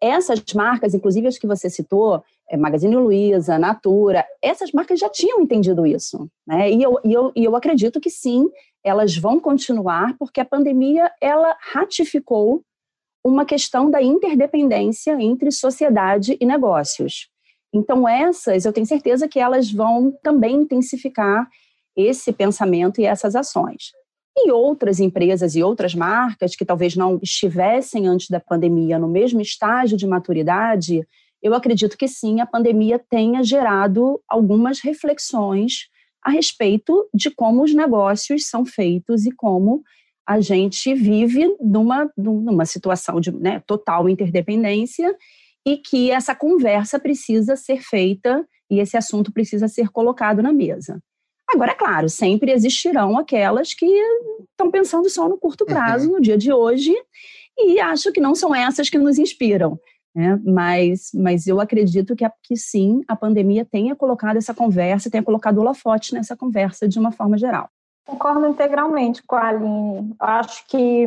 [0.00, 5.40] Essas marcas, inclusive as que você citou, é, Magazine Luiza, Natura, essas marcas já tinham
[5.40, 6.28] entendido isso.
[6.46, 6.70] Né?
[6.72, 8.48] E, eu, e, eu, e eu acredito que sim,
[8.82, 12.62] elas vão continuar, porque a pandemia ela ratificou
[13.24, 17.28] uma questão da interdependência entre sociedade e negócios.
[17.72, 21.48] Então, essas, eu tenho certeza que elas vão também intensificar
[21.96, 23.92] esse pensamento e essas ações.
[24.36, 29.40] E outras empresas e outras marcas que talvez não estivessem antes da pandemia no mesmo
[29.40, 31.06] estágio de maturidade,
[31.42, 35.88] eu acredito que sim, a pandemia tenha gerado algumas reflexões
[36.22, 39.82] a respeito de como os negócios são feitos e como
[40.30, 45.12] a gente vive numa, numa situação de né, total interdependência
[45.66, 51.02] e que essa conversa precisa ser feita e esse assunto precisa ser colocado na mesa.
[51.52, 53.84] Agora, é claro, sempre existirão aquelas que
[54.52, 56.12] estão pensando só no curto prazo, uhum.
[56.12, 56.94] no dia de hoje,
[57.58, 59.80] e acho que não são essas que nos inspiram.
[60.14, 60.40] Né?
[60.44, 65.58] Mas, mas eu acredito que, que sim, a pandemia tenha colocado essa conversa, tenha colocado
[65.58, 67.68] o holofote nessa conversa de uma forma geral.
[68.10, 70.14] Concordo integralmente com a Aline.
[70.18, 71.06] Acho que,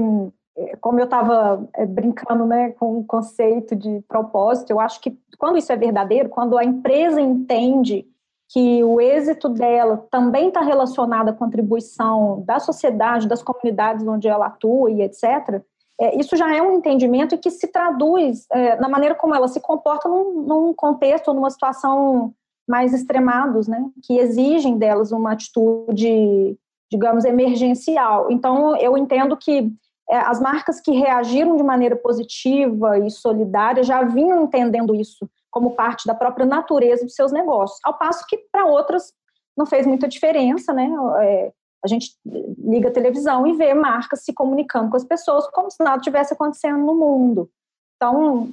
[0.79, 5.57] como eu estava é, brincando né, com o conceito de propósito, eu acho que quando
[5.57, 8.07] isso é verdadeiro, quando a empresa entende
[8.49, 14.45] que o êxito dela também está relacionado à contribuição da sociedade, das comunidades onde ela
[14.45, 15.61] atua e etc.,
[15.99, 19.59] é, isso já é um entendimento que se traduz é, na maneira como ela se
[19.59, 22.33] comporta num, num contexto, numa situação
[22.67, 26.57] mais extremados, né, que exigem delas uma atitude,
[26.91, 28.31] digamos, emergencial.
[28.31, 29.71] Então, eu entendo que
[30.09, 35.75] é, as marcas que reagiram de maneira positiva e solidária já vinham entendendo isso como
[35.75, 39.13] parte da própria natureza dos seus negócios, ao passo que para outras
[39.55, 40.89] não fez muita diferença, né?
[41.21, 41.51] É,
[41.83, 42.15] a gente
[42.57, 46.33] liga a televisão e vê marcas se comunicando com as pessoas como se nada tivesse
[46.33, 47.49] acontecendo no mundo.
[47.95, 48.49] Então,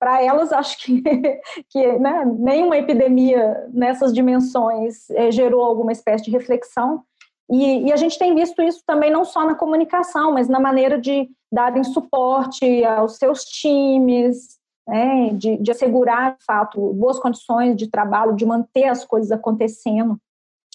[0.00, 1.02] para elas, acho que,
[1.68, 7.04] que né, nenhuma epidemia nessas dimensões é, gerou alguma espécie de reflexão.
[7.50, 11.00] E, e, a gente tem visto isso também não só na comunicação, mas na maneira
[11.00, 17.88] de darem suporte aos seus times, né, de, de assegurar, de fato, boas condições de
[17.88, 20.16] trabalho, de manter as coisas acontecendo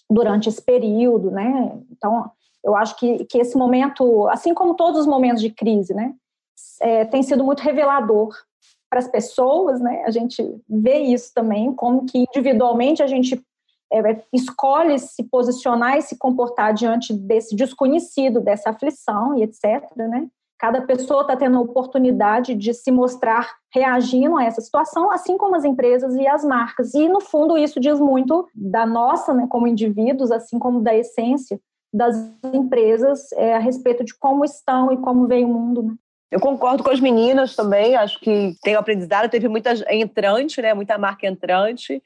[0.10, 1.80] durante esse período, né?
[1.92, 2.30] Então,
[2.64, 6.14] eu acho que, que esse momento, assim como todos os momentos de crise, né,
[6.82, 8.36] é, tem sido muito revelador
[8.90, 10.04] para as pessoas, né?
[10.06, 13.42] A gente vê isso também, como que individualmente a gente
[13.92, 20.28] é, escolhe se posicionar e se comportar diante desse desconhecido, dessa aflição e etc, né?
[20.58, 25.56] Cada pessoa está tendo a oportunidade de se mostrar reagindo a essa situação, assim como
[25.56, 26.94] as empresas e as marcas.
[26.94, 31.60] E, no fundo, isso diz muito da nossa, né, como indivíduos, assim como da essência
[31.94, 32.16] das
[32.54, 35.84] empresas é, a respeito de como estão e como veio o mundo.
[35.84, 35.94] Né?
[36.32, 40.98] Eu concordo com as meninas também, acho que tem aprendizado, teve muita entrante, né, muita
[40.98, 42.02] marca entrante,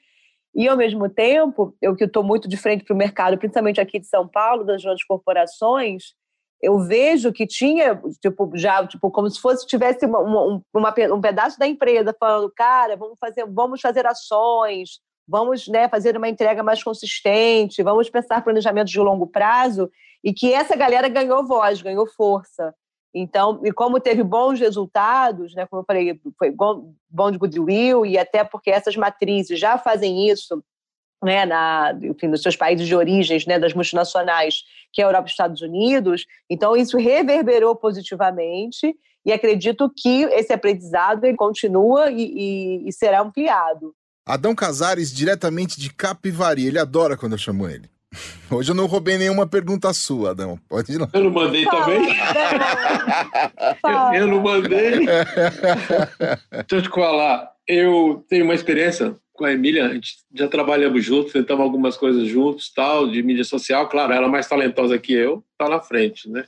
[0.60, 3.98] e ao mesmo tempo, eu que estou muito de frente para o mercado, principalmente aqui
[3.98, 6.14] de São Paulo, das grandes corporações,
[6.62, 11.22] eu vejo que tinha, tipo, já, tipo, como se fosse, tivesse uma, uma, uma, um
[11.22, 16.62] pedaço da empresa falando, cara, vamos fazer, vamos fazer ações, vamos né, fazer uma entrega
[16.62, 19.90] mais consistente, vamos pensar planejamentos de longo prazo,
[20.22, 22.76] e que essa galera ganhou voz, ganhou força.
[23.14, 28.18] Então, e como teve bons resultados, né, como eu falei, foi bom, de goodwill, e
[28.18, 30.64] até porque essas matrizes já fazem isso
[31.24, 35.28] né, na, enfim, nos seus países de origens, né, das multinacionais, que é a Europa
[35.28, 36.26] e Estados Unidos.
[36.50, 38.96] Então, isso reverberou positivamente
[39.26, 43.94] e acredito que esse aprendizado ele continua e, e, e será ampliado.
[44.26, 47.90] Adão Casares, diretamente de Capivari, ele adora quando eu chamo ele.
[48.50, 50.60] Hoje eu não roubei nenhuma pergunta sua, Adão.
[50.68, 51.08] Pode ir lá.
[51.14, 52.16] Eu não mandei Fala, também?
[53.84, 55.06] eu, eu não mandei.
[56.68, 57.52] Deixa eu te falar.
[57.68, 62.28] Eu tenho uma experiência com a Emília, a gente já trabalhamos juntos, tentamos algumas coisas
[62.28, 63.88] juntos, tal, de mídia social.
[63.88, 66.44] Claro, ela é mais talentosa que eu, tá na frente, né?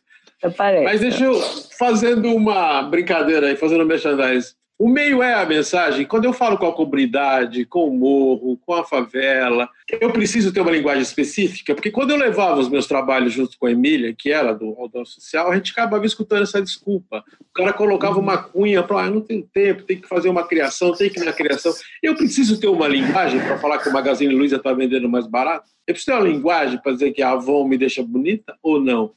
[0.83, 1.39] Mas deixa eu,
[1.77, 4.55] fazendo uma brincadeira aí, fazendo merchandise.
[4.81, 6.07] O meio é a mensagem.
[6.07, 10.59] Quando eu falo com a comunidade, com o morro, com a favela, eu preciso ter
[10.59, 14.31] uma linguagem específica, porque quando eu levava os meus trabalhos junto com a Emília, que
[14.31, 17.23] era do Aldão Social, a gente acabava escutando essa desculpa.
[17.39, 20.93] O cara colocava uma cunha para, ah, não tenho tempo, tem que fazer uma criação,
[20.93, 21.71] tem que ir na criação.
[22.01, 25.69] Eu preciso ter uma linguagem para falar que o Magazine Luiza está vendendo mais barato?
[25.85, 29.13] Eu preciso ter uma linguagem para dizer que a Avon me deixa bonita ou não?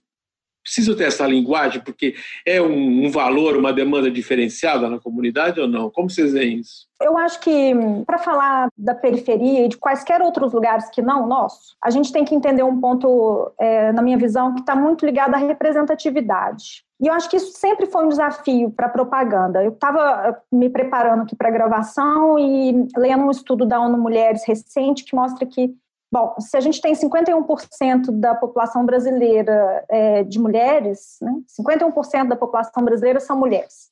[0.64, 5.68] Preciso ter essa linguagem porque é um, um, valor, uma demanda diferenciada na comunidade ou
[5.68, 5.90] não?
[5.90, 6.88] Como vocês veem isso?
[7.00, 7.72] Eu acho que,
[8.07, 12.11] para falar da periferia e de quaisquer outros lugares que não o nosso, a gente
[12.11, 16.83] tem que entender um ponto, é, na minha visão, que está muito ligado à representatividade.
[17.00, 19.62] E eu acho que isso sempre foi um desafio para a propaganda.
[19.62, 24.46] Eu estava me preparando aqui para a gravação e lendo um estudo da ONU Mulheres
[24.46, 25.74] recente que mostra que
[26.14, 32.37] Bom, se a gente tem 51% da população brasileira é, de mulheres, né, 51% da
[32.37, 33.90] população brasileira são mulheres.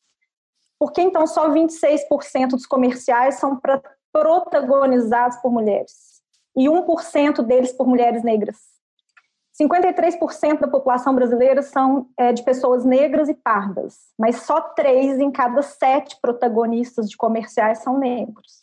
[0.78, 3.60] Por que então só 26% dos comerciais são
[4.12, 6.22] protagonizados por mulheres?
[6.56, 8.56] E 1% deles por mulheres negras?
[9.60, 15.32] 53% da população brasileira são é, de pessoas negras e pardas, mas só 3 em
[15.32, 18.61] cada 7 protagonistas de comerciais são negros.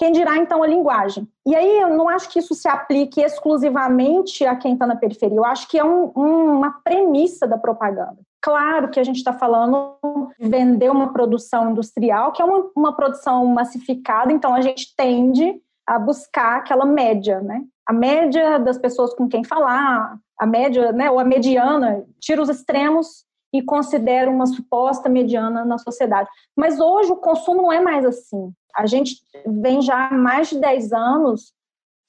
[0.00, 1.28] Quem dirá então a linguagem?
[1.46, 5.36] E aí eu não acho que isso se aplique exclusivamente a quem está na periferia,
[5.36, 8.16] eu acho que é um, um, uma premissa da propaganda.
[8.40, 9.98] Claro que a gente está falando
[10.38, 15.60] de vender uma produção industrial, que é uma, uma produção massificada, então a gente tende
[15.86, 17.62] a buscar aquela média, né?
[17.86, 22.48] A média das pessoas com quem falar, a média, né, ou a mediana, tira os
[22.48, 26.30] extremos e considera uma suposta mediana na sociedade.
[26.56, 28.50] Mas hoje o consumo não é mais assim.
[28.74, 31.52] A gente vem já há mais de 10 anos,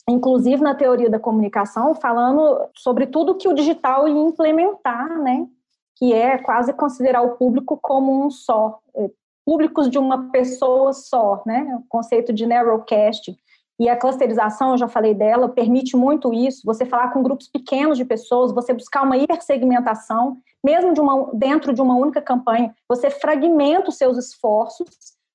[0.10, 5.48] inclusive na teoria da comunicação, falando sobre tudo que o digital ia implementar, né?
[5.96, 9.10] que é quase considerar o público como um só, é,
[9.46, 11.76] públicos de uma pessoa só, né?
[11.80, 13.38] o conceito de narrowcast.
[13.80, 17.98] E a clusterização, eu já falei dela, permite muito isso, você falar com grupos pequenos
[17.98, 23.10] de pessoas, você buscar uma hipersegmentação, mesmo de uma, dentro de uma única campanha, você
[23.10, 24.88] fragmenta os seus esforços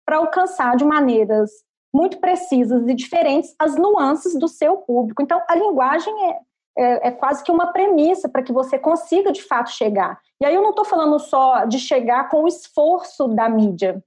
[0.07, 1.51] para alcançar de maneiras
[1.92, 5.23] muito precisas e diferentes as nuances do seu público.
[5.23, 6.38] Então, a linguagem é,
[6.79, 10.19] é, é quase que uma premissa para que você consiga, de fato, chegar.
[10.40, 14.03] E aí eu não estou falando só de chegar com o esforço da mídia,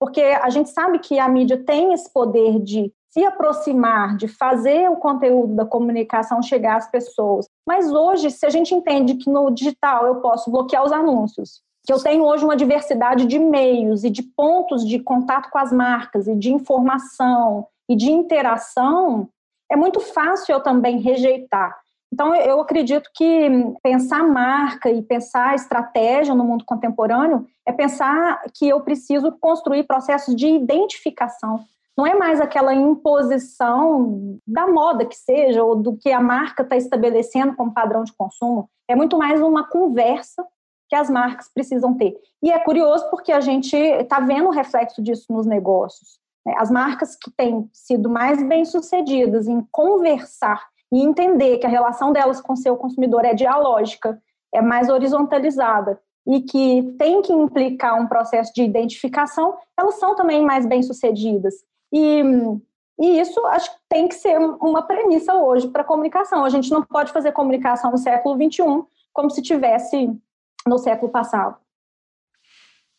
[0.00, 4.90] porque a gente sabe que a mídia tem esse poder de se aproximar, de fazer
[4.90, 7.46] o conteúdo da comunicação chegar às pessoas.
[7.66, 11.92] Mas hoje, se a gente entende que no digital eu posso bloquear os anúncios, que
[11.94, 16.28] eu tenho hoje uma diversidade de meios e de pontos de contato com as marcas
[16.28, 19.26] e de informação e de interação,
[19.72, 21.78] é muito fácil eu também rejeitar.
[22.12, 23.48] Então, eu acredito que
[23.82, 30.36] pensar marca e pensar estratégia no mundo contemporâneo é pensar que eu preciso construir processos
[30.36, 31.64] de identificação.
[31.96, 36.76] Não é mais aquela imposição da moda que seja, ou do que a marca está
[36.76, 38.68] estabelecendo como padrão de consumo.
[38.86, 40.44] É muito mais uma conversa
[40.88, 42.16] que as marcas precisam ter.
[42.42, 46.18] E é curioso porque a gente está vendo o reflexo disso nos negócios.
[46.46, 46.54] Né?
[46.56, 52.40] As marcas que têm sido mais bem-sucedidas em conversar e entender que a relação delas
[52.40, 54.20] com seu consumidor é dialógica,
[54.52, 60.42] é mais horizontalizada e que tem que implicar um processo de identificação, elas são também
[60.42, 61.54] mais bem-sucedidas.
[61.92, 62.22] E,
[62.98, 66.44] e isso acho que tem que ser uma premissa hoje para a comunicação.
[66.44, 68.62] A gente não pode fazer comunicação no século XXI
[69.12, 70.14] como se tivesse
[70.66, 71.56] no século passado.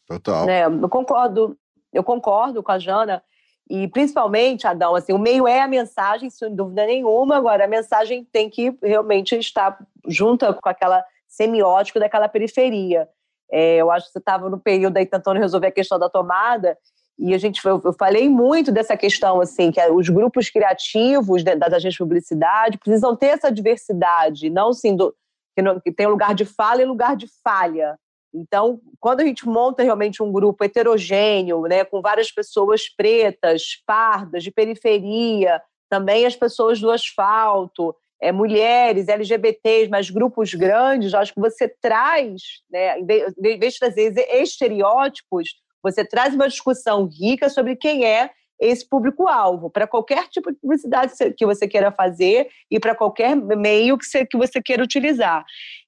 [0.08, 0.50] Total.
[0.50, 1.58] É, eu concordo,
[1.94, 3.24] eu concordo com a Jana,
[3.70, 8.26] e principalmente, Adão, assim, o meio é a mensagem, sem dúvida nenhuma, agora a mensagem
[8.26, 13.08] tem que realmente estar junta com aquela semiótica daquela periferia.
[13.52, 16.76] É, eu acho que você estava no período aí tentando resolver a questão da tomada,
[17.20, 21.74] e a gente eu, eu falei muito dessa questão assim que os grupos criativos das
[21.74, 25.14] agências de publicidade precisam ter essa diversidade não assim do,
[25.60, 27.98] que, não, que tem lugar de fala e lugar de falha.
[28.34, 34.44] Então, quando a gente monta realmente um grupo heterogêneo, né, com várias pessoas pretas, pardas,
[34.44, 41.40] de periferia, também as pessoas do asfalto, é, mulheres, LGBTs, mas grupos grandes, acho que
[41.40, 48.06] você traz, né, em vez de trazer estereótipos, você traz uma discussão rica sobre quem
[48.06, 48.30] é
[48.60, 53.98] esse público-alvo, para qualquer tipo de publicidade que você queira fazer e para qualquer meio
[53.98, 55.46] que você, que você queira utilizar.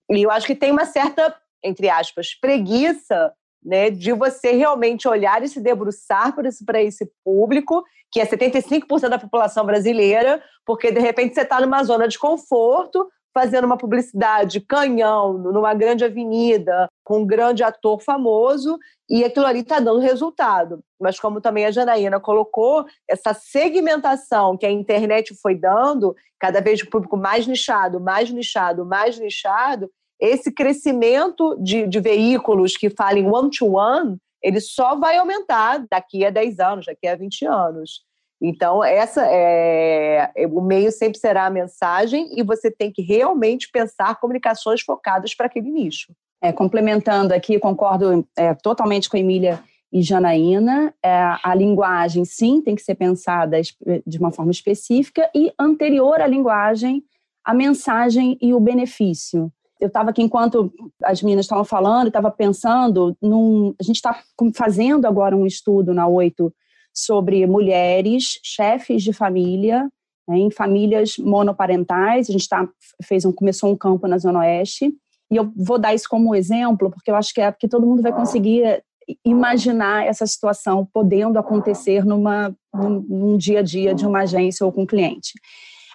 [0.10, 5.44] E eu acho que tem uma certa, entre aspas, preguiça né, de você realmente olhar
[5.44, 11.00] e se debruçar para esse, esse público, que é 75% da população brasileira, porque de
[11.00, 17.20] repente você está numa zona de conforto, fazendo uma publicidade canhão numa grande avenida, com
[17.20, 18.78] um grande ator famoso,
[19.10, 20.82] e aquilo ali está dando resultado.
[21.00, 26.82] Mas como também a Janaína colocou, essa segmentação que a internet foi dando, cada vez
[26.82, 33.28] o público mais nichado, mais nichado, mais nichado, esse crescimento de, de veículos que falem
[33.28, 38.04] one-to-one, ele só vai aumentar daqui a 10 anos, daqui a 20 anos.
[38.42, 43.70] Então, essa é, é, o meio sempre será a mensagem e você tem que realmente
[43.72, 46.12] pensar comunicações focadas para aquele nicho.
[46.42, 49.64] É, complementando aqui, concordo é, totalmente com a Emília
[49.94, 50.92] e Janaína.
[51.04, 56.26] É, a linguagem, sim, tem que ser pensada de uma forma específica e anterior à
[56.26, 57.04] linguagem,
[57.46, 60.72] a mensagem e o benefício eu estava aqui enquanto
[61.04, 64.22] as meninas estavam falando, estava pensando num, a gente está
[64.54, 66.54] fazendo agora um estudo na oito
[66.94, 69.88] sobre mulheres chefes de família
[70.28, 72.30] né, em famílias monoparentais.
[72.30, 72.68] A gente tá,
[73.04, 74.94] fez um começou um campo na zona oeste
[75.32, 78.02] e eu vou dar isso como exemplo porque eu acho que é porque todo mundo
[78.02, 78.84] vai conseguir
[79.26, 84.72] imaginar essa situação podendo acontecer numa num, num dia a dia de uma agência ou
[84.72, 85.34] com um cliente.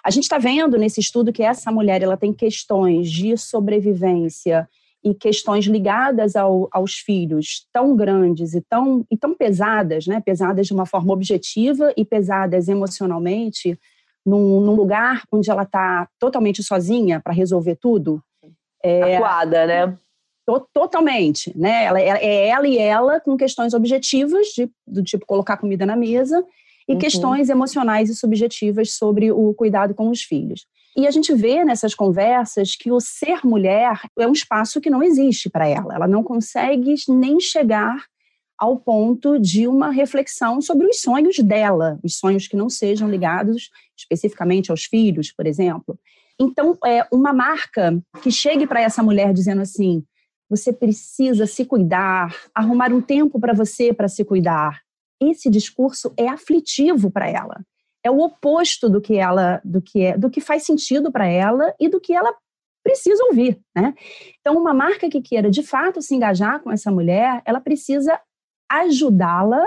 [0.03, 4.67] A gente está vendo nesse estudo que essa mulher ela tem questões de sobrevivência
[5.09, 10.19] e questões ligadas ao, aos filhos tão grandes e tão, e tão pesadas, né?
[10.19, 13.79] pesadas de uma forma objetiva e pesadas emocionalmente,
[14.25, 18.21] num, num lugar onde ela está totalmente sozinha para resolver tudo.
[18.83, 19.97] É, Acuada, né?
[20.45, 21.85] To, totalmente, né?
[21.85, 26.43] Ela, é, ela e ela com questões objetivas, de, do tipo colocar comida na mesa,
[26.87, 26.99] e uhum.
[26.99, 30.65] questões emocionais e subjetivas sobre o cuidado com os filhos.
[30.97, 35.03] E a gente vê nessas conversas que o ser mulher é um espaço que não
[35.03, 35.93] existe para ela.
[35.93, 38.03] Ela não consegue nem chegar
[38.57, 43.69] ao ponto de uma reflexão sobre os sonhos dela, os sonhos que não sejam ligados
[43.95, 45.99] especificamente aos filhos, por exemplo.
[46.39, 50.03] Então, é uma marca que chegue para essa mulher dizendo assim:
[50.49, 54.81] você precisa se cuidar, arrumar um tempo para você para se cuidar,
[55.21, 57.63] esse discurso é aflitivo para ela.
[58.07, 61.75] É o oposto do que ela, do que é, do que faz sentido para ela
[61.77, 62.33] e do que ela
[62.81, 63.93] precisa ouvir, né?
[64.39, 68.17] Então, uma marca que queira de fato se engajar com essa mulher, ela precisa
[68.71, 69.61] ajudá-la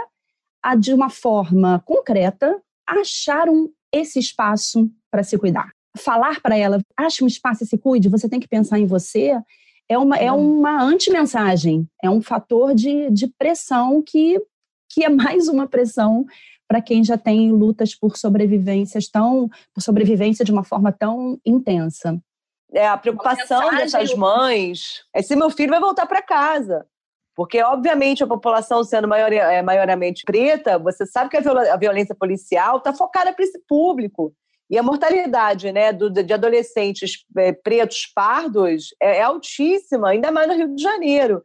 [0.62, 5.70] a de uma forma concreta achar um esse espaço para se cuidar.
[5.98, 9.38] Falar para ela, ache um espaço e se cuide, você tem que pensar em você,
[9.86, 14.40] é uma, é uma anti-mensagem, é um fator de, de pressão que
[14.90, 16.26] que é mais uma pressão
[16.68, 22.20] para quem já tem lutas por sobrevivências tão, por sobrevivência de uma forma tão intensa.
[22.72, 26.86] É, a preocupação dessas mães é se meu filho vai voltar para casa.
[27.34, 32.78] Porque, obviamente, a população sendo maior, é, maiormente preta, você sabe que a, violência policial
[32.78, 34.34] está focada para esse público.
[34.68, 40.48] E a mortalidade né, do, de adolescentes é, pretos pardos é, é, altíssima, ainda mais
[40.48, 41.42] no Rio de Janeiro.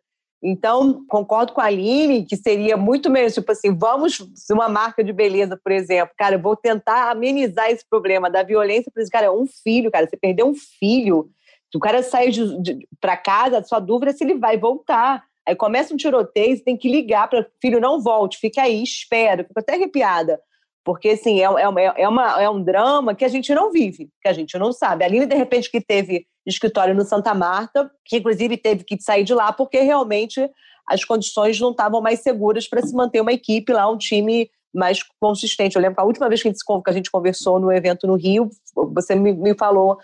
[0.47, 4.19] Então, concordo com a Aline que seria muito melhor, tipo assim, vamos,
[4.51, 8.91] uma marca de beleza, por exemplo, cara, eu vou tentar amenizar esse problema da violência,
[8.93, 11.31] por exemplo, cara, um filho, cara, você perdeu um filho,
[11.73, 12.29] o cara sai
[13.01, 15.23] para casa, a sua dúvida é se ele vai voltar.
[15.47, 19.43] Aí começa um tiroteio, você tem que ligar para filho não volte, fica aí, espera,
[19.43, 20.39] fico até arrepiada.
[20.85, 24.27] Porque, assim, é, é, é, uma, é um drama que a gente não vive, que
[24.27, 25.03] a gente não sabe.
[25.03, 29.23] A Aline, de repente, que teve escritório no Santa Marta, que inclusive teve que sair
[29.23, 30.47] de lá porque realmente
[30.87, 34.99] as condições não estavam mais seguras para se manter uma equipe lá, um time mais
[35.19, 35.75] consistente.
[35.75, 38.05] Eu lembro que a última vez que a gente, que a gente conversou no evento
[38.05, 38.47] no Rio,
[38.93, 39.97] você me, me falou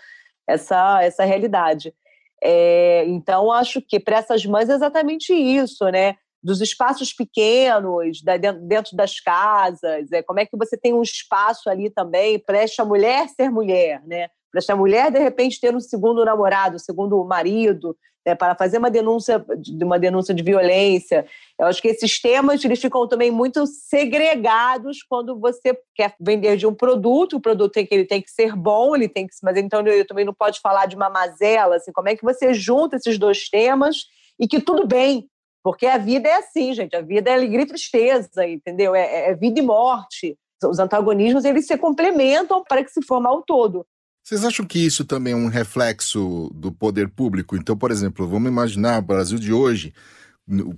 [0.48, 1.94] essa, essa realidade.
[2.42, 6.16] É, então, acho que para essas mães é exatamente isso, né?
[6.42, 11.70] Dos espaços pequenos, da, dentro das casas, é, como é que você tem um espaço
[11.70, 14.28] ali também para esta mulher ser mulher, né?
[14.50, 18.34] Para esta mulher, de repente, ter um segundo namorado, um segundo marido, né?
[18.34, 19.44] para fazer uma denúncia,
[19.82, 21.26] uma denúncia de violência.
[21.58, 26.66] Eu acho que esses temas eles ficam também muito segregados quando você quer vender de
[26.66, 29.56] um produto, o produto tem que, ele tem que ser bom, ele tem que, mas
[29.56, 32.96] então eu também não pode falar de uma mazela, assim, como é que você junta
[32.96, 34.04] esses dois temas
[34.38, 35.28] e que tudo bem,
[35.62, 36.96] porque a vida é assim, gente.
[36.96, 38.94] A vida é alegria e tristeza, entendeu?
[38.94, 40.36] É, é, é vida e morte.
[40.64, 43.84] Os antagonismos, eles se complementam para que se formar o todo.
[44.22, 47.56] Vocês acham que isso também é um reflexo do poder público?
[47.56, 49.92] Então, por exemplo, vamos imaginar o Brasil de hoje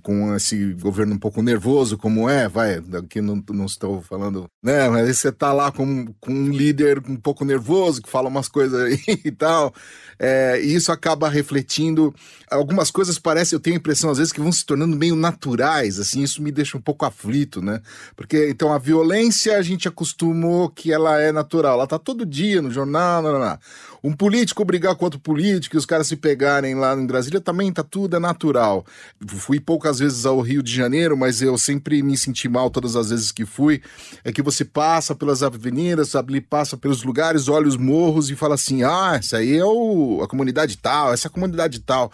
[0.03, 4.87] com esse governo um pouco nervoso como é, vai, aqui não, não estou falando, né,
[4.89, 8.79] mas você tá lá com, com um líder um pouco nervoso, que fala umas coisas
[8.79, 9.73] aí e tal,
[10.19, 12.13] é, e isso acaba refletindo,
[12.49, 15.99] algumas coisas parecem, eu tenho a impressão às vezes que vão se tornando meio naturais,
[15.99, 17.81] assim, isso me deixa um pouco aflito, né,
[18.15, 22.61] porque então a violência a gente acostumou que ela é natural, ela tá todo dia
[22.61, 23.57] no jornal, não, não, não.
[24.03, 27.73] um político brigar com outro político e os caras se pegarem lá em Brasília também
[27.73, 28.85] tá tudo é natural,
[29.27, 32.95] fui fui poucas vezes ao Rio de Janeiro, mas eu sempre me senti mal todas
[32.95, 33.81] as vezes que fui.
[34.23, 38.55] É que você passa pelas avenidas, sabe, passa pelos lugares, olha os morros e fala
[38.55, 42.11] assim: ah, essa aí é o, a comunidade tal, essa é a comunidade tal.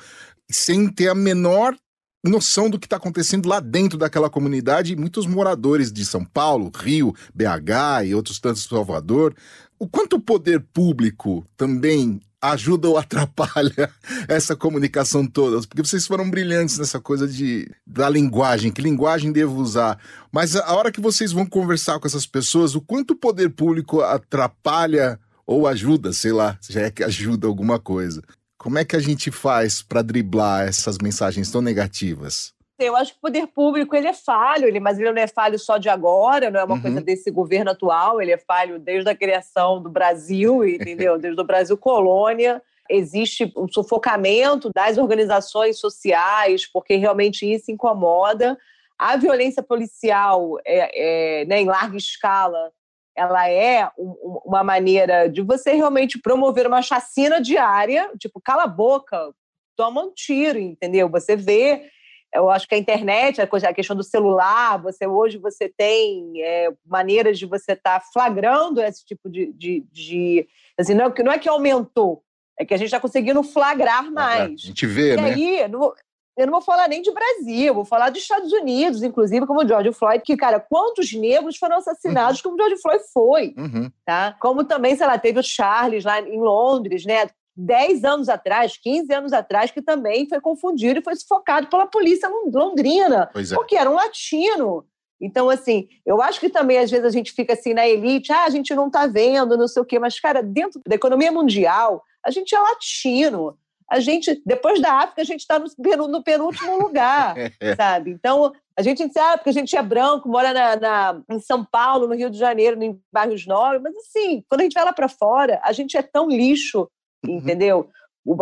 [0.50, 1.76] Sem ter a menor
[2.24, 4.96] noção do que está acontecendo lá dentro daquela comunidade.
[4.96, 9.34] Muitos moradores de São Paulo, Rio, BH e outros tantos Salvador.
[9.80, 13.90] O quanto o poder público também ajuda ou atrapalha
[14.28, 15.66] essa comunicação toda?
[15.68, 20.00] Porque vocês foram brilhantes nessa coisa de da linguagem, que linguagem devo usar.
[20.32, 24.02] Mas a hora que vocês vão conversar com essas pessoas, o quanto o poder público
[24.02, 28.22] atrapalha ou ajuda, sei lá, já é que ajuda alguma coisa.
[28.58, 32.54] Como é que a gente faz para driblar essas mensagens tão negativas?
[32.84, 35.58] Eu acho que o poder público ele é falho, ele, mas ele não é falho
[35.58, 36.82] só de agora, não é uma uhum.
[36.82, 41.18] coisa desse governo atual, ele é falho desde a criação do Brasil, entendeu?
[41.18, 42.62] Desde o Brasil colônia.
[42.90, 48.58] Existe um sufocamento das organizações sociais, porque realmente isso incomoda.
[49.00, 52.72] A violência policial é, é né, em larga escala
[53.16, 58.68] ela é um, uma maneira de você realmente promover uma chacina diária, tipo, cala a
[58.68, 59.34] boca,
[59.76, 61.10] toma um tiro, entendeu?
[61.10, 61.90] Você vê
[62.34, 67.38] eu acho que a internet, a, questão do celular, você hoje você tem é, maneiras
[67.38, 71.40] de você estar tá flagrando esse tipo de, de, de assim, não, é não é
[71.40, 72.24] que aumentou,
[72.58, 74.54] é que a gente está conseguindo flagrar mais.
[74.54, 75.34] A gente vê, e né?
[75.34, 75.94] aí, não,
[76.38, 79.68] eu não vou falar nem de Brasil, vou falar dos Estados Unidos, inclusive, como o
[79.68, 82.44] George Floyd, que, cara, quantos negros foram assassinados uhum.
[82.44, 83.92] como o George Floyd foi, uhum.
[84.06, 84.38] tá?
[84.40, 87.30] Como também, sei lá, teve o Charles lá em Londres, né?
[87.66, 92.30] 10 anos atrás, 15 anos atrás, que também foi confundido e foi sufocado pela polícia
[92.52, 93.56] londrina, é.
[93.56, 94.86] porque era um latino.
[95.22, 98.46] Então, assim, eu acho que também às vezes a gente fica assim na elite, ah,
[98.46, 102.04] a gente não está vendo, não sei o quê, mas, cara, dentro da economia mundial,
[102.26, 103.56] a gente é latino.
[103.90, 107.36] A gente, depois da África, a gente está no, no, penúltimo lugar,
[107.76, 108.12] sabe?
[108.12, 111.64] Então, a gente diz, ah, porque a gente é branco, mora na, na, em São
[111.64, 114.94] Paulo, no Rio de Janeiro, em bairros nobres, mas assim, quando a gente vai lá
[114.94, 116.90] para fora, a gente é tão lixo.
[117.28, 117.90] Entendeu?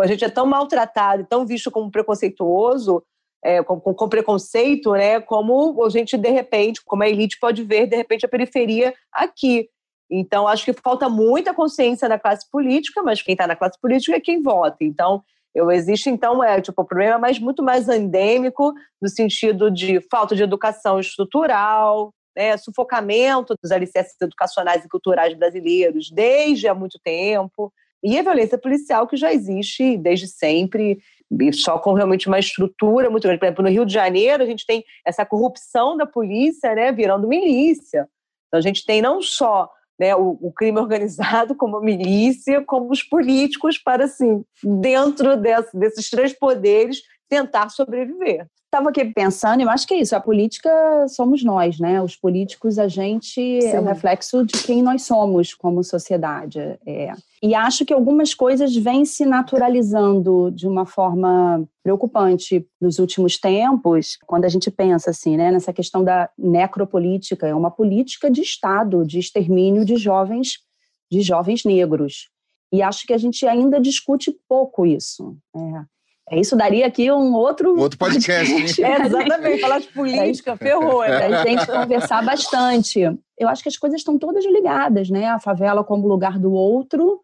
[0.00, 3.02] A gente é tão maltratado, tão visto como preconceituoso,
[3.42, 5.20] é, com, com, preconceito, né?
[5.20, 9.68] Como a gente, de repente, como a elite pode ver, de repente, a periferia aqui.
[10.10, 14.16] Então, acho que falta muita consciência na classe política, mas quem está na classe política
[14.16, 14.78] é quem vota.
[14.80, 15.22] Então,
[15.54, 20.00] eu existe, então, é tipo, o problema é mais, muito mais endêmico, no sentido de
[20.10, 26.98] falta de educação estrutural, né, sufocamento dos alicerces educacionais e culturais brasileiros desde há muito
[27.02, 27.72] tempo.
[28.02, 30.98] E a violência policial que já existe desde sempre,
[31.52, 33.38] só com realmente uma estrutura muito grande.
[33.38, 37.28] Por exemplo, no Rio de Janeiro, a gente tem essa corrupção da polícia né, virando
[37.28, 38.08] milícia.
[38.48, 42.90] Então, a gente tem não só né, o, o, crime organizado como a milícia, como
[42.90, 48.46] os políticos para, assim, dentro desse, desses três poderes, tentar sobreviver.
[48.64, 50.70] Estava aqui pensando, e eu acho que é isso, a política
[51.08, 52.00] somos nós, né?
[52.00, 53.68] Os políticos, a gente Sim.
[53.68, 56.60] é o reflexo de quem nós somos como sociedade.
[56.86, 57.12] É.
[57.42, 64.18] E acho que algumas coisas vêm se naturalizando de uma forma preocupante nos últimos tempos,
[64.26, 69.06] quando a gente pensa assim, né, nessa questão da necropolítica, é uma política de Estado,
[69.06, 70.58] de extermínio de jovens,
[71.10, 72.28] de jovens negros.
[72.70, 75.36] E acho que a gente ainda discute pouco isso.
[75.56, 76.00] É.
[76.32, 77.76] É, isso daria aqui um outro...
[77.76, 78.80] outro podcast.
[78.84, 81.02] é, exatamente, falar de política, ferrou.
[81.02, 81.26] É.
[81.26, 83.00] A gente conversar bastante.
[83.36, 85.26] Eu acho que as coisas estão todas ligadas, né?
[85.26, 87.20] A favela como lugar do outro,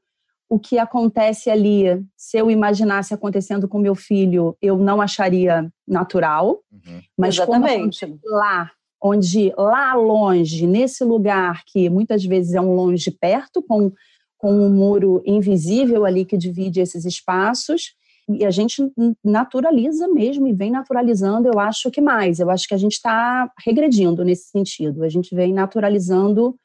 [0.49, 1.85] o que acontece ali,
[2.17, 6.61] se eu imaginasse acontecendo com meu filho, eu não acharia natural.
[6.71, 7.01] Uhum.
[7.19, 8.19] Mas Exatamente.
[8.25, 8.71] lá,
[9.03, 13.93] onde lá longe, nesse lugar que muitas vezes é um longe perto, com,
[14.39, 17.95] com um muro invisível ali que divide esses espaços,
[18.29, 18.83] e a gente
[19.25, 22.41] naturaliza mesmo e vem naturalizando, eu acho que mais.
[22.41, 25.05] Eu acho que a gente está regredindo nesse sentido.
[25.05, 26.57] A gente vem naturalizando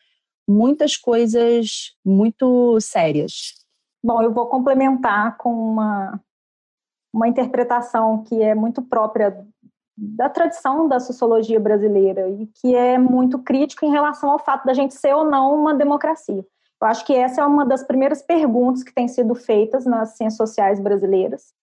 [0.48, 3.61] muitas coisas muito sérias.
[4.04, 6.20] Bom, eu vou complementar com uma,
[7.14, 9.46] uma interpretação que é muito própria
[9.98, 14.74] da tradição da sociologia brasileira e que é muito crítico em relação ao fato da
[14.74, 16.44] gente ser ou não uma democracia.
[16.82, 20.38] Eu acho que essa é uma das primeiras perguntas que têm sido feitas nas ciências
[20.38, 21.54] sociais brasileiras.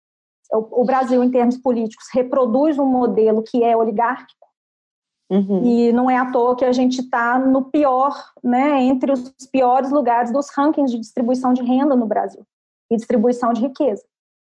[0.52, 4.37] O Brasil, em termos políticos, reproduz um modelo que é oligárquico,
[5.30, 5.62] Uhum.
[5.62, 9.90] E não é à toa que a gente está no pior, né, entre os piores
[9.90, 12.42] lugares dos rankings de distribuição de renda no Brasil
[12.90, 14.02] e distribuição de riqueza.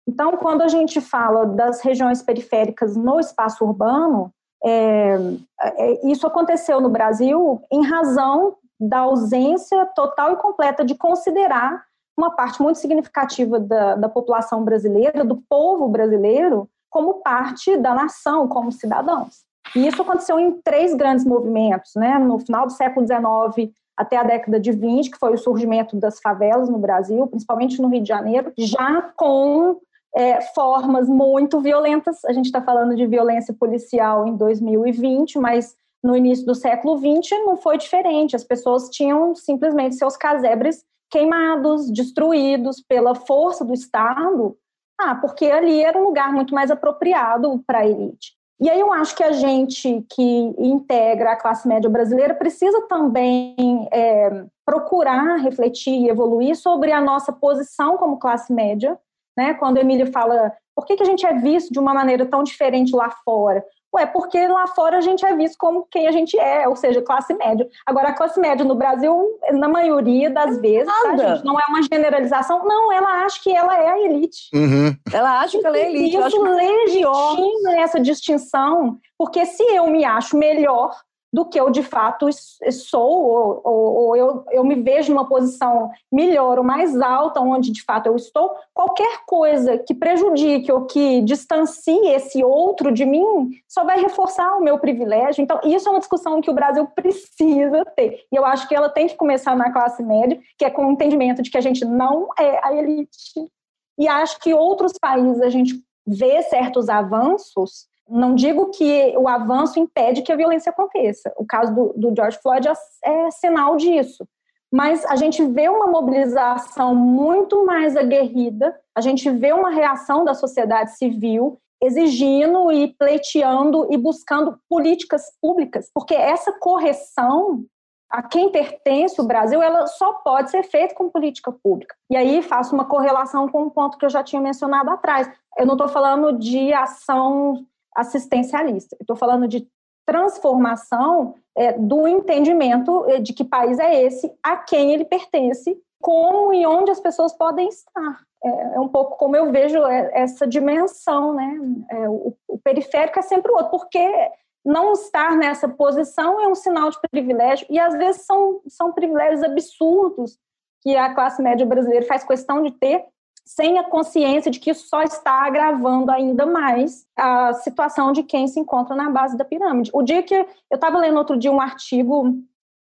[0.08, 4.32] Então, quando a gente fala das regiões periféricas no espaço urbano,
[4.64, 5.18] é,
[5.62, 11.84] é, isso aconteceu no Brasil em razão da ausência total e completa de considerar
[12.18, 18.48] uma parte muito significativa da, da população brasileira, do povo brasileiro, como parte da nação,
[18.48, 19.47] como cidadãos.
[19.76, 22.18] E isso aconteceu em três grandes movimentos, né?
[22.18, 26.20] No final do século XIX até a década de 20, que foi o surgimento das
[26.20, 29.80] favelas no Brasil, principalmente no Rio de Janeiro, já com
[30.16, 32.24] é, formas muito violentas.
[32.26, 37.32] A gente está falando de violência policial em 2020, mas no início do século XX
[37.44, 38.36] não foi diferente.
[38.36, 44.56] As pessoas tinham simplesmente seus casebres queimados, destruídos pela força do Estado,
[45.00, 48.37] ah, porque ali era um lugar muito mais apropriado para a elite.
[48.60, 53.88] E aí eu acho que a gente que integra a classe média brasileira precisa também
[53.92, 58.98] é, procurar refletir e evoluir sobre a nossa posição como classe média.
[59.38, 59.54] Né?
[59.54, 62.44] Quando a Emília fala por que, que a gente é visto de uma maneira tão
[62.44, 63.66] diferente lá fora?
[63.98, 67.02] Ué, porque lá fora a gente é visto como quem a gente é, ou seja,
[67.02, 67.68] classe média.
[67.86, 71.44] Agora, a classe média no Brasil, na maioria das vezes, tá, gente?
[71.44, 74.50] não é uma generalização, não, ela acha que ela é a elite.
[74.54, 74.96] Uhum.
[75.12, 76.16] Ela acha que ela é elite.
[76.16, 80.96] Isso legitima essa distinção, porque se eu me acho melhor
[81.32, 82.28] do que eu de fato
[82.72, 87.72] sou, ou, ou, ou, eu, eu me vejo numa posição melhor ou mais alta, onde
[87.72, 93.50] de fato eu estou, qualquer coisa que prejudique ou que distancie esse outro de mim
[93.68, 95.42] só vai reforçar o meu privilégio.
[95.42, 98.26] Então, isso é uma discussão que o Brasil precisa ter.
[98.32, 100.92] E eu acho que ela tem que começar na classe média, que é com o
[100.92, 103.52] entendimento de que a gente não é a elite.
[103.98, 109.80] E acho que outros países a gente vê certos avanços não digo que o avanço
[109.80, 111.34] impede que a violência aconteça.
[111.38, 112.74] O caso do, do George Floyd é,
[113.10, 114.28] é sinal disso.
[114.72, 120.34] Mas a gente vê uma mobilização muito mais aguerrida, a gente vê uma reação da
[120.34, 127.64] sociedade civil exigindo e pleiteando e buscando políticas públicas, porque essa correção
[128.10, 131.96] a quem pertence o Brasil, ela só pode ser feita com política pública.
[132.10, 135.30] E aí faço uma correlação com um ponto que eu já tinha mencionado atrás.
[135.58, 137.66] Eu não estou falando de ação
[137.98, 138.96] assistencialista.
[139.02, 139.68] Estou falando de
[140.06, 146.54] transformação é, do entendimento é, de que país é esse, a quem ele pertence, como
[146.54, 148.22] e onde as pessoas podem estar.
[148.44, 151.60] É, é um pouco como eu vejo é, essa dimensão, né?
[151.90, 154.32] É, o, o, periférico é sempre o outro, porque
[154.64, 159.44] não estar nessa posição é um sinal de privilégio, e às vezes são, são privilégios
[159.44, 160.38] absurdos
[160.82, 163.04] que a classe média brasileira faz questão de ter,
[163.48, 168.46] sem a consciência de que isso só está agravando ainda mais a situação de quem
[168.46, 169.90] se encontra na base da pirâmide.
[169.94, 172.36] O dia que eu estava lendo outro dia um artigo,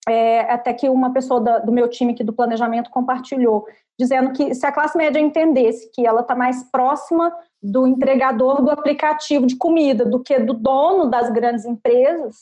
[0.08, 3.66] é, até que uma pessoa da, do meu time aqui do planejamento compartilhou,
[4.00, 7.30] dizendo que se a classe média entendesse que ela está mais próxima
[7.62, 12.36] do entregador do aplicativo de comida do que do dono das grandes empresas,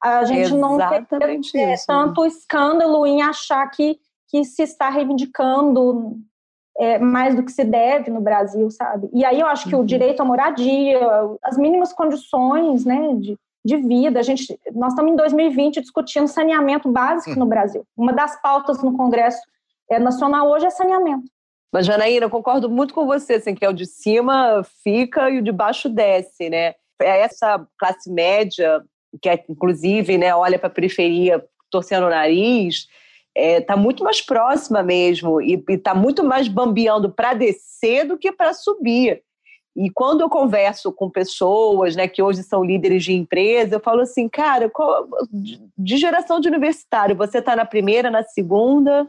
[0.00, 3.98] a gente Exatamente não tem tanto escândalo em achar que,
[4.28, 6.16] que se está reivindicando
[6.80, 9.10] é, mais do que se deve no Brasil, sabe?
[9.12, 9.82] E aí eu acho que uhum.
[9.82, 10.98] o direito à moradia,
[11.42, 16.90] as mínimas condições, né, de, de vida, a gente, nós estamos em 2020 discutindo saneamento
[16.90, 17.84] básico no Brasil.
[17.94, 19.42] Uma das pautas no Congresso
[19.90, 21.30] é, Nacional hoje é saneamento.
[21.70, 25.38] Mas, Janaína, eu concordo muito com você, assim, que é o de cima fica e
[25.38, 26.74] o de baixo desce, né?
[27.00, 28.82] É essa classe média,
[29.20, 32.88] que é, inclusive né, olha para a periferia torcendo o nariz,
[33.40, 38.18] está é, tá muito mais próxima mesmo e está muito mais bambeando para descer do
[38.18, 39.22] que para subir.
[39.76, 44.00] E quando eu converso com pessoas né, que hoje são líderes de empresa, eu falo
[44.00, 45.08] assim, cara, qual,
[45.78, 49.08] de geração de universitário, você está na primeira, na segunda,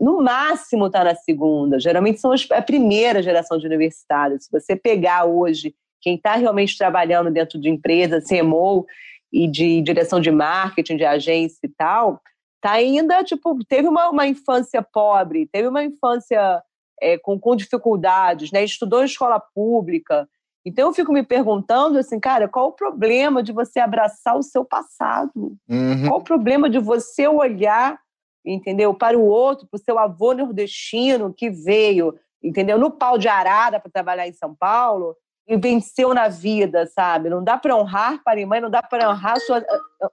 [0.00, 1.80] no máximo está na segunda.
[1.80, 4.44] Geralmente são a primeira geração de universitários.
[4.44, 8.84] Se você pegar hoje quem está realmente trabalhando dentro de empresa, CMO
[9.32, 12.20] e de direção de marketing, de agência e tal,
[12.64, 16.62] tá ainda, tipo, teve uma, uma infância pobre, teve uma infância
[16.98, 18.64] é, com, com dificuldades, né?
[18.64, 20.26] Estudou em escola pública.
[20.64, 24.64] Então eu fico me perguntando assim, cara, qual o problema de você abraçar o seu
[24.64, 25.58] passado?
[25.68, 26.08] Uhum.
[26.08, 27.98] Qual o problema de você olhar,
[28.42, 33.28] entendeu, para o outro, para o seu avô nordestino que veio, entendeu, no pau de
[33.28, 35.14] arara para trabalhar em São Paulo
[35.46, 37.28] e venceu na vida, sabe?
[37.28, 39.62] Não dá para honrar pai e mãe, não dá para honrar sua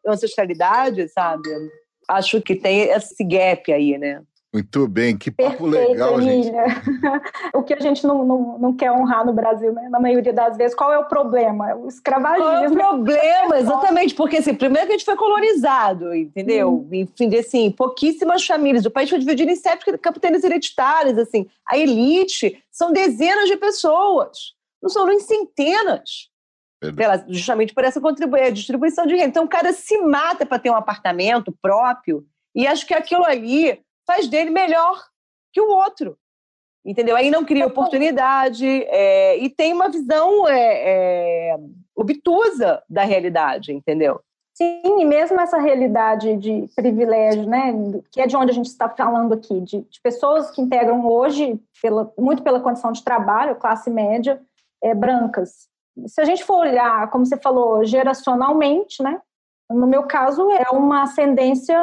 [0.05, 1.49] ancestralidade, sabe?
[2.07, 4.21] Acho que tem esse gap aí, né?
[4.53, 6.51] Muito bem, que papo Perfeito, legal, gente.
[7.55, 9.87] o que a gente não, não, não quer honrar no Brasil, né?
[9.87, 11.73] Na maioria das vezes, qual é o problema?
[11.75, 12.43] O escravagismo.
[12.45, 13.55] Qual é o problema?
[13.59, 16.85] Exatamente, porque assim, primeiro que a gente foi colonizado, entendeu?
[16.85, 16.89] Hum.
[16.91, 18.85] Enfim, assim, pouquíssimas famílias.
[18.85, 21.47] O país foi dividido em sete capitanias hereditárias, assim.
[21.65, 26.29] A elite são dezenas de pessoas, não são nem centenas.
[26.95, 28.01] Pela, justamente por essa
[28.51, 29.27] distribuição de renda.
[29.27, 32.25] Então, o cara se mata para ter um apartamento próprio,
[32.55, 34.99] e acho que aquilo ali faz dele melhor
[35.53, 36.17] que o outro.
[36.83, 37.15] Entendeu?
[37.15, 41.57] Aí não cria oportunidade é, e tem uma visão é, é,
[41.95, 44.19] obtusa da realidade, entendeu?
[44.53, 47.73] Sim, e mesmo essa realidade de privilégio, né,
[48.11, 51.59] que é de onde a gente está falando aqui, de, de pessoas que integram hoje,
[51.81, 54.41] pela, muito pela condição de trabalho, classe média,
[54.83, 55.70] é, brancas.
[56.07, 59.21] Se a gente for olhar, como você falou, geracionalmente, né,
[59.69, 61.77] no meu caso, é uma ascendência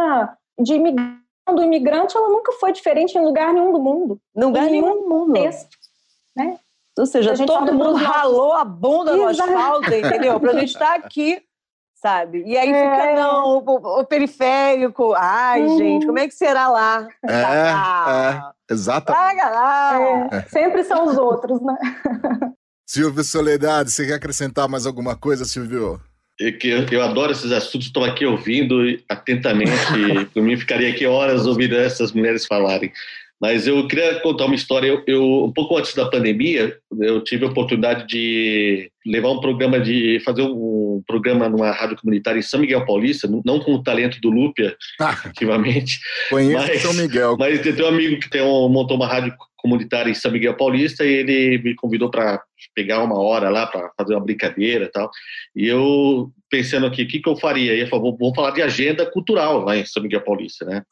[0.59, 1.19] de imigrantes
[1.55, 4.21] do imigrante ela nunca foi diferente em lugar nenhum do mundo.
[4.37, 5.33] Em lugar em nenhum do mundo.
[5.33, 5.77] Texto,
[6.37, 6.59] né?
[6.99, 10.41] Ou seja, todo mundo ralou a bunda no asfalto, entendeu?
[10.41, 11.41] Pra gente estar aqui,
[11.95, 12.43] sabe?
[12.45, 12.91] E aí é.
[12.91, 15.79] fica, não, o, o periférico, ai, uhum.
[15.79, 17.07] gente, como é que será lá?
[17.25, 17.43] É,
[17.73, 19.45] ah, é exatamente.
[19.45, 20.29] lá.
[20.33, 21.77] É, sempre são os outros, né?
[22.89, 26.01] Silvio Soledade, você quer acrescentar mais alguma coisa, Silvio?
[26.59, 29.71] Que eu, eu, adoro esses assuntos, estou aqui ouvindo atentamente.
[30.33, 32.91] por mim, ficaria aqui horas ouvindo essas mulheres falarem.
[33.39, 34.89] Mas eu queria contar uma história.
[34.89, 39.79] Eu, eu, um pouco antes da pandemia, eu tive a oportunidade de levar um programa
[39.79, 44.19] de fazer um programa numa rádio comunitária em São Miguel Paulista, não com o talento
[44.23, 46.01] do Lúpia, ah, ativamente.
[46.31, 47.37] Conheço mas, São Miguel.
[47.39, 49.35] Mas tem um amigo que tem um, montou uma rádio
[49.69, 52.43] comunitária em São Miguel Paulista e ele me convidou para
[52.75, 55.11] pegar uma hora lá para fazer uma brincadeira e tal.
[55.55, 57.75] E eu pensando aqui, o que, que eu faria?
[57.75, 60.83] E eu falei, vamos falar de agenda cultural lá em São Miguel Paulista, né?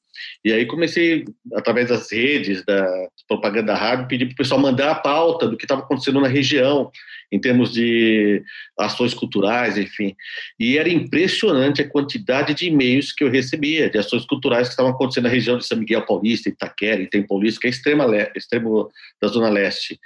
[0.45, 1.24] E aí comecei,
[1.55, 2.87] através das redes, da
[3.27, 6.29] propaganda da rádio, pedir para o pessoal mandar a pauta do que estava acontecendo na
[6.29, 6.91] região,
[7.31, 8.43] em termos de
[8.79, 10.14] ações culturais, enfim.
[10.59, 14.93] E era impressionante a quantidade de e-mails que eu recebia de ações culturais que estavam
[14.93, 19.29] acontecendo na região de São Miguel Paulista, Itaquera, Item Paulista, que é extrema extremo da
[19.29, 19.99] Zona Leste.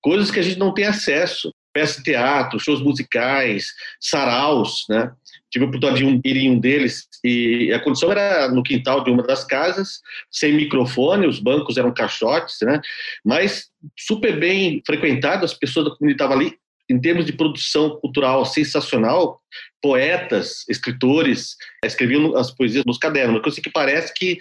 [0.00, 1.52] Coisas que a gente não tem acesso.
[1.80, 5.10] Peças de teatro, shows musicais, saraus, né?
[5.50, 9.10] tive a oportunidade de ir em um deles e a condição era no quintal de
[9.10, 10.00] uma das casas,
[10.30, 12.80] sem microfone, os bancos eram caixotes, né?
[13.24, 13.68] Mas
[13.98, 16.58] super bem frequentado, as pessoas da comunidade estavam ali
[16.88, 19.40] em termos de produção cultural sensacional,
[19.82, 24.38] poetas, escritores escreviam as poesias nos cadernos, uma coisa que parece que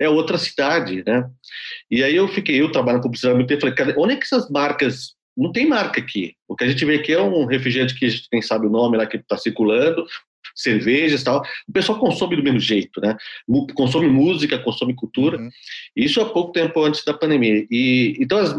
[0.00, 1.28] é outra cidade, né?
[1.90, 5.17] E aí eu fiquei, eu trabalho na publicidade muito falei, onde é que essas marcas
[5.38, 6.34] não tem marca aqui.
[6.48, 8.70] O que a gente vê aqui é um refrigerante que a gente nem sabe o
[8.70, 10.04] nome lá que está circulando,
[10.54, 11.42] cervejas e tal.
[11.68, 13.16] O pessoal consome do mesmo jeito, né?
[13.74, 15.38] Consome música, consome cultura.
[15.38, 15.48] Uhum.
[15.94, 17.64] Isso há pouco tempo antes da pandemia.
[17.70, 18.52] E então, as,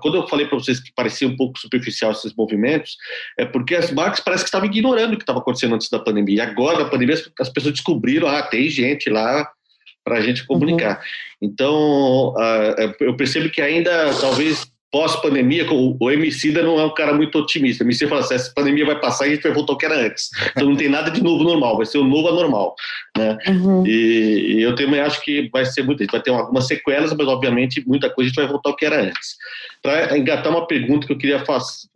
[0.00, 2.96] quando eu falei para vocês que parecia um pouco superficial esses movimentos,
[3.38, 6.36] é porque as marcas parece que estavam ignorando o que estava acontecendo antes da pandemia.
[6.36, 9.50] E agora, na pandemia, as pessoas descobriram, ah, tem gente lá
[10.02, 10.96] para a gente comunicar.
[10.96, 11.48] Uhum.
[11.48, 12.34] Então,
[12.98, 17.82] eu percebo que ainda talvez pós-pandemia, o, o Emicida não é um cara muito otimista.
[17.82, 19.86] O Emicida fala assim, essa pandemia vai passar e a gente vai voltar ao que
[19.86, 20.28] era antes.
[20.50, 22.74] Então não tem nada de novo normal, vai ser o novo anormal.
[23.16, 23.38] Né?
[23.48, 23.86] Uhum.
[23.86, 27.82] E, e, eu também acho que vai ser muito, vai ter algumas sequelas, mas obviamente
[27.86, 29.36] muita coisa a gente vai voltar ao que era antes.
[29.82, 31.88] Para engatar uma pergunta que eu queria fazer,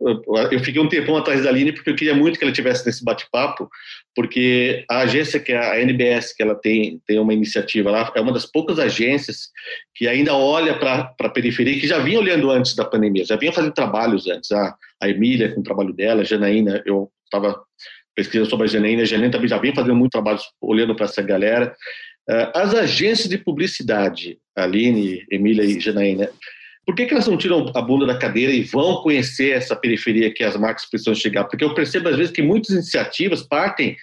[0.51, 3.05] eu fiquei um tempão atrás da Aline porque eu queria muito que ela tivesse nesse
[3.05, 3.69] bate-papo,
[4.17, 8.19] porque a agência que é a NBS, que ela tem, tem uma iniciativa lá, é
[8.19, 9.49] uma das poucas agências
[9.93, 13.53] que ainda olha para a periferia, que já vinha olhando antes da pandemia, já vinha
[13.53, 14.51] fazendo trabalhos antes.
[14.51, 17.61] A, a Emília, com o trabalho dela, a Janaína, eu estava
[18.15, 21.21] pesquisando sobre a Janaína, a Janaína também já vinha fazendo muito trabalho olhando para essa
[21.21, 21.75] galera.
[22.27, 26.27] Uh, as agências de publicidade, Aline, Emília e Janaína,
[26.87, 30.33] por que, que elas não tiram a bunda da cadeira e vão conhecer essa periferia
[30.33, 31.43] que as marcas precisam chegar?
[31.43, 33.97] Porque eu percebo, às vezes, que muitas iniciativas partem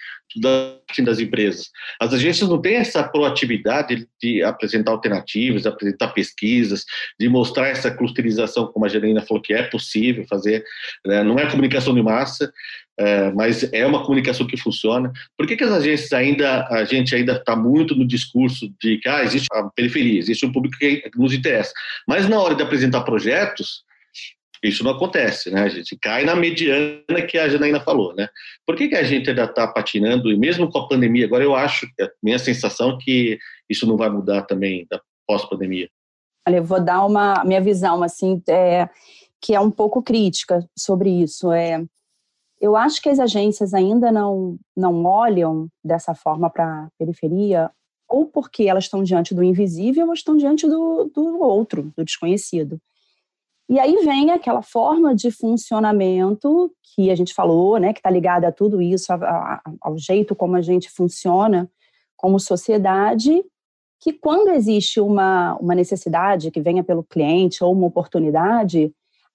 [0.98, 1.70] das empresas.
[1.98, 6.84] As agências não têm essa proatividade de apresentar alternativas, de apresentar pesquisas,
[7.18, 10.62] de mostrar essa clusterização, como a Gerina falou, que é possível fazer.
[11.06, 11.22] Né?
[11.22, 12.52] Não é comunicação de massa,
[12.98, 15.12] é, mas é uma comunicação que funciona.
[15.36, 19.08] Por que, que as agências ainda, a gente ainda está muito no discurso de que
[19.08, 21.72] ah, existe a periferia, existe um público que nos interessa,
[22.06, 23.82] mas na hora de apresentar projetos,
[24.62, 25.62] isso não acontece, né?
[25.62, 28.28] A gente cai na mediana que a Janaína falou, né?
[28.66, 31.54] Por que, que a gente ainda está patinando, e mesmo com a pandemia, agora eu
[31.54, 33.38] acho, a minha sensação é que
[33.68, 35.88] isso não vai mudar também da pós-pandemia.
[36.48, 38.88] Olha, eu vou dar uma minha visão, assim, é,
[39.40, 41.52] que é um pouco crítica sobre isso.
[41.52, 41.84] É,
[42.64, 47.70] eu acho que as agências ainda não, não olham dessa forma para a periferia,
[48.08, 52.80] ou porque elas estão diante do invisível ou estão diante do, do outro, do desconhecido.
[53.68, 58.48] E aí vem aquela forma de funcionamento que a gente falou, né, que está ligada
[58.48, 61.70] a tudo isso, a, a, ao jeito como a gente funciona
[62.16, 63.44] como sociedade,
[64.00, 68.90] que quando existe uma, uma necessidade que venha pelo cliente ou uma oportunidade,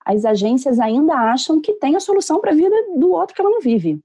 [0.05, 3.51] as agências ainda acham que tem a solução para a vida do outro que ela
[3.51, 3.99] não vive.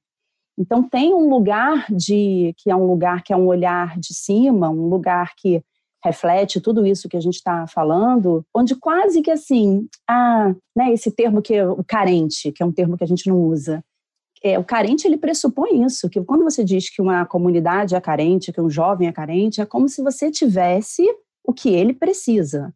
[0.59, 4.70] Então tem um lugar de que é um lugar que é um olhar de cima,
[4.70, 5.62] um lugar que
[6.05, 11.11] reflete tudo isso que a gente está falando, onde quase que assim, ah, né, esse
[11.11, 13.82] termo que é o carente, que é um termo que a gente não usa.
[14.42, 18.53] É, o carente ele pressupõe isso, que quando você diz que uma comunidade é carente,
[18.53, 21.03] que um jovem é carente, é como se você tivesse
[21.42, 22.72] o que ele precisa.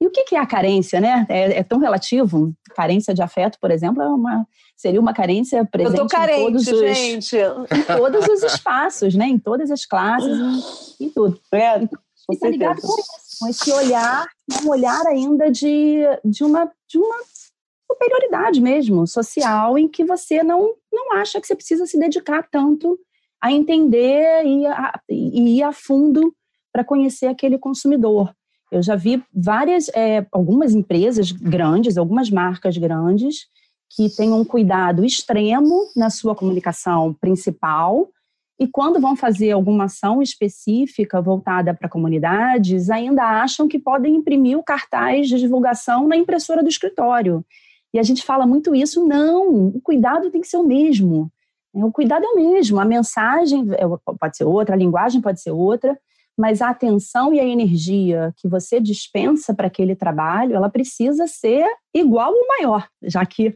[0.00, 1.26] E o que é a carência, né?
[1.28, 2.52] É, é, tão relativo.
[2.74, 6.80] Carência de afeto, por exemplo, é uma, seria uma carência presente carente, em, todos os,
[6.80, 7.36] gente.
[7.36, 9.26] em todos os espaços, né?
[9.26, 11.40] Em todas as classes, em, em tudo.
[11.52, 11.78] É,
[12.26, 14.26] com está ligado com isso, com esse olhar,
[14.62, 17.16] um olhar ainda de, de, uma, de uma
[17.90, 22.98] superioridade mesmo, social, em que você não, não acha que você precisa se dedicar tanto
[23.40, 26.34] a entender e, a, e ir a fundo
[26.72, 28.34] para conhecer aquele consumidor.
[28.70, 33.46] Eu já vi várias, é, algumas empresas grandes, algumas marcas grandes,
[33.90, 38.08] que têm um cuidado extremo na sua comunicação principal,
[38.58, 44.58] e quando vão fazer alguma ação específica voltada para comunidades, ainda acham que podem imprimir
[44.58, 47.44] o cartaz de divulgação na impressora do escritório.
[47.92, 51.30] E a gente fala muito isso, não, o cuidado tem que ser o mesmo.
[51.74, 53.84] É, o cuidado é o mesmo, a mensagem é,
[54.18, 55.98] pode ser outra, a linguagem pode ser outra,
[56.36, 61.66] mas a atenção e a energia que você dispensa para aquele trabalho, ela precisa ser
[61.94, 63.54] igual ou maior, já que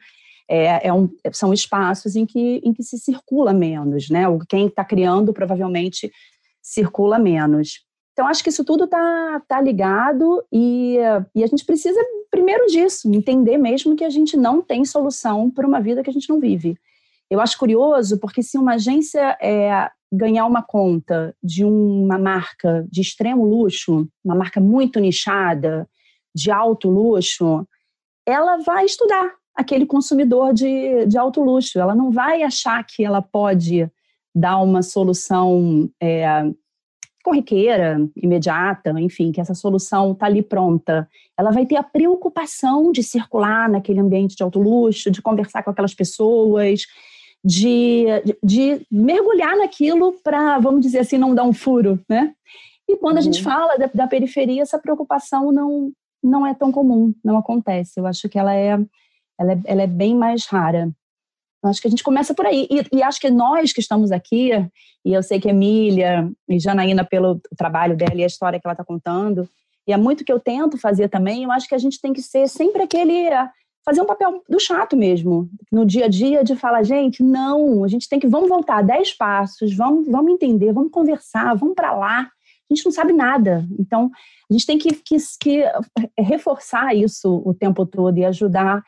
[0.48, 4.24] é, é um, são espaços em que, em que se circula menos, né?
[4.48, 6.10] Quem está criando provavelmente
[6.62, 7.84] circula menos.
[8.12, 10.96] Então, acho que isso tudo está tá ligado e,
[11.34, 11.98] e a gente precisa,
[12.30, 16.12] primeiro disso, entender mesmo que a gente não tem solução para uma vida que a
[16.12, 16.76] gente não vive.
[17.30, 23.00] Eu acho curioso porque se uma agência é, ganhar uma conta de uma marca de
[23.00, 25.88] extremo luxo, uma marca muito nichada,
[26.34, 27.66] de alto luxo,
[28.26, 31.78] ela vai estudar aquele consumidor de, de alto luxo.
[31.78, 33.90] Ela não vai achar que ela pode
[34.34, 36.50] dar uma solução é,
[37.22, 41.08] corriqueira, imediata, enfim, que essa solução está ali pronta.
[41.36, 45.70] Ela vai ter a preocupação de circular naquele ambiente de alto luxo, de conversar com
[45.70, 46.82] aquelas pessoas,
[47.44, 48.06] de,
[48.42, 52.34] de, mergulhar naquilo para, vamos dizer assim, não dar um furo, né?
[52.88, 53.20] E quando uhum.
[53.20, 53.44] a gente uhum.
[53.44, 57.98] fala da, da periferia, essa preocupação não, não é tão comum, não acontece.
[57.98, 58.78] Eu acho que ela é
[59.40, 60.90] ela é, ela é bem mais rara.
[61.62, 62.68] Eu acho que a gente começa por aí.
[62.70, 64.50] E, e, acho que nós que estamos aqui,
[65.04, 68.74] e eu sei que Emília e Janaína, pelo trabalho dela e a história que ela
[68.74, 69.48] está contando,
[69.86, 72.22] e é muito que eu tento fazer também, eu acho que a gente tem que
[72.22, 73.28] ser sempre aquele.
[73.90, 77.88] Fazer um papel do chato mesmo, no dia a dia, de falar, gente, não, a
[77.88, 78.28] gente tem que.
[78.28, 82.20] Vamos voltar dez passos, vamos, vamos entender, vamos conversar, vamos para lá.
[82.20, 83.66] A gente não sabe nada.
[83.80, 84.08] Então,
[84.48, 85.64] a gente tem que, que, que,
[86.16, 88.80] reforçar isso o tempo todo e ajudar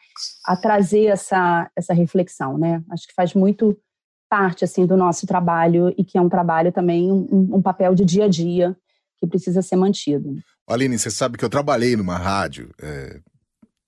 [0.47, 2.81] a trazer essa, essa reflexão, né?
[2.91, 3.77] Acho que faz muito
[4.31, 8.05] parte assim do nosso trabalho e que é um trabalho também um, um papel de
[8.05, 8.77] dia a dia
[9.19, 10.37] que precisa ser mantido.
[10.69, 13.21] Aline, você sabe que eu trabalhei numa rádio, é,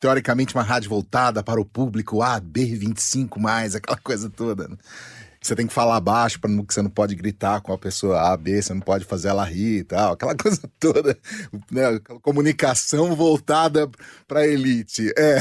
[0.00, 4.68] teoricamente uma rádio voltada para o público AB25+, aquela coisa toda.
[4.68, 4.76] Né?
[5.46, 8.36] você tem que falar baixo para que você não pode gritar com a pessoa A,
[8.36, 11.18] B, você não pode fazer ela rir e tal, aquela coisa toda,
[11.70, 12.00] né?
[12.22, 13.90] comunicação voltada
[14.26, 15.12] para a elite.
[15.18, 15.38] É.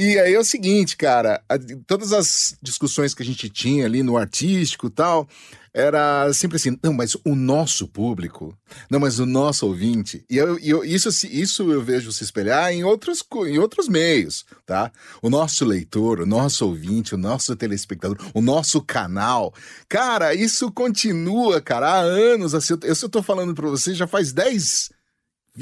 [0.00, 1.42] E aí é o seguinte, cara,
[1.84, 5.28] todas as discussões que a gente tinha ali no artístico e tal,
[5.74, 8.56] era sempre assim, não, mas o nosso público,
[8.88, 12.84] não, mas o nosso ouvinte, e eu, eu, isso, isso eu vejo se espelhar em
[12.84, 14.92] outros, em outros meios, tá?
[15.20, 19.52] O nosso leitor, o nosso ouvinte, o nosso telespectador, o nosso canal,
[19.88, 24.32] cara, isso continua, cara, há anos, assim, eu, eu tô falando para você já faz
[24.32, 24.96] 10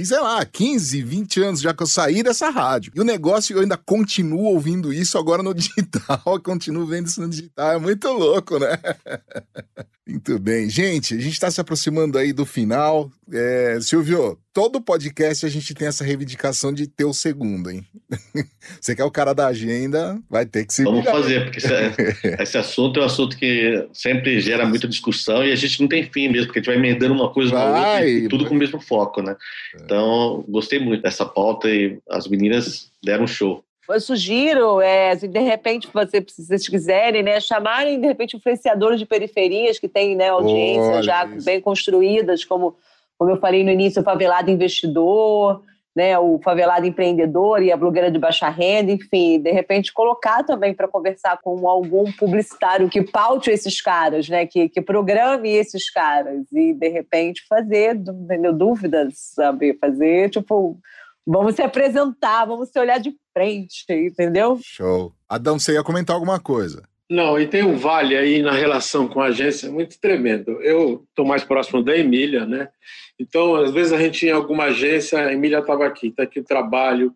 [0.05, 2.93] sei lá, 15, 20 anos já que eu saí dessa rádio.
[2.95, 7.29] E o negócio, eu ainda continuo ouvindo isso agora no digital, continuo vendo isso no
[7.29, 7.73] digital.
[7.73, 8.79] É muito louco, né?
[10.09, 10.71] Muito bem.
[10.71, 13.11] Gente, a gente está se aproximando aí do final.
[13.33, 17.85] É, Silvio, todo podcast a gente tem essa reivindicação de ter o segundo, hein?
[18.81, 20.85] Você que é o cara da agenda, vai ter que se.
[20.85, 21.93] Vamos fazer, porque esse, é,
[22.41, 26.05] esse, assunto é um assunto que sempre gera muita discussão e a gente não tem
[26.05, 28.55] fim mesmo, porque a gente vai emendando uma coisa vai, na outra e tudo com
[28.55, 29.35] o mesmo foco, né?
[29.75, 29.83] É.
[29.83, 33.66] Então, gostei muito dessa pauta e as meninas deram um show.
[33.89, 39.07] Eu sugiro, é, de repente, você, se vocês quiserem, né, chamarem, de repente, influenciadores de
[39.07, 41.45] periferias que têm né, audiências já isso.
[41.45, 42.77] bem construídas, como,
[43.17, 45.63] como eu falei no início, o Favelado Investidor,
[45.97, 50.75] né, o favelado empreendedor e a blogueira de baixa renda, enfim, de repente colocar também
[50.75, 56.45] para conversar com algum publicitário que paute esses caras, né, que, que programe esses caras
[56.53, 60.79] e de repente fazer, entendeu, dúvidas, sabe, fazer tipo
[61.27, 64.61] Vamos se apresentar, vamos se olhar de frente, entendeu?
[64.63, 65.13] Show.
[65.29, 66.89] Adão, você ia comentar alguma coisa?
[67.11, 70.61] Não, e tem um vale aí na relação com a agência muito tremendo.
[70.63, 72.69] Eu estou mais próximo da Emília, né?
[73.19, 76.45] Então, às vezes a gente em alguma agência, a Emília estava aqui, está aqui o
[76.45, 77.15] trabalho,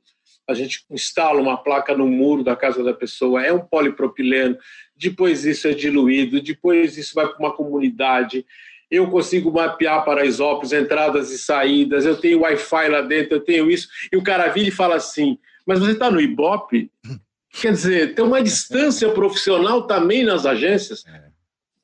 [0.48, 4.56] a gente instala uma placa no muro da casa da pessoa, é um polipropileno,
[4.96, 8.44] depois isso é diluído, depois isso vai para uma comunidade,
[8.91, 13.88] eu consigo mapear Paraisópolis, entradas e saídas, eu tenho Wi-Fi lá dentro, eu tenho isso,
[14.12, 16.91] e o cara vira e fala assim, mas você está no Ibope?
[17.53, 21.24] Quer dizer, tem uma distância profissional também nas agências é.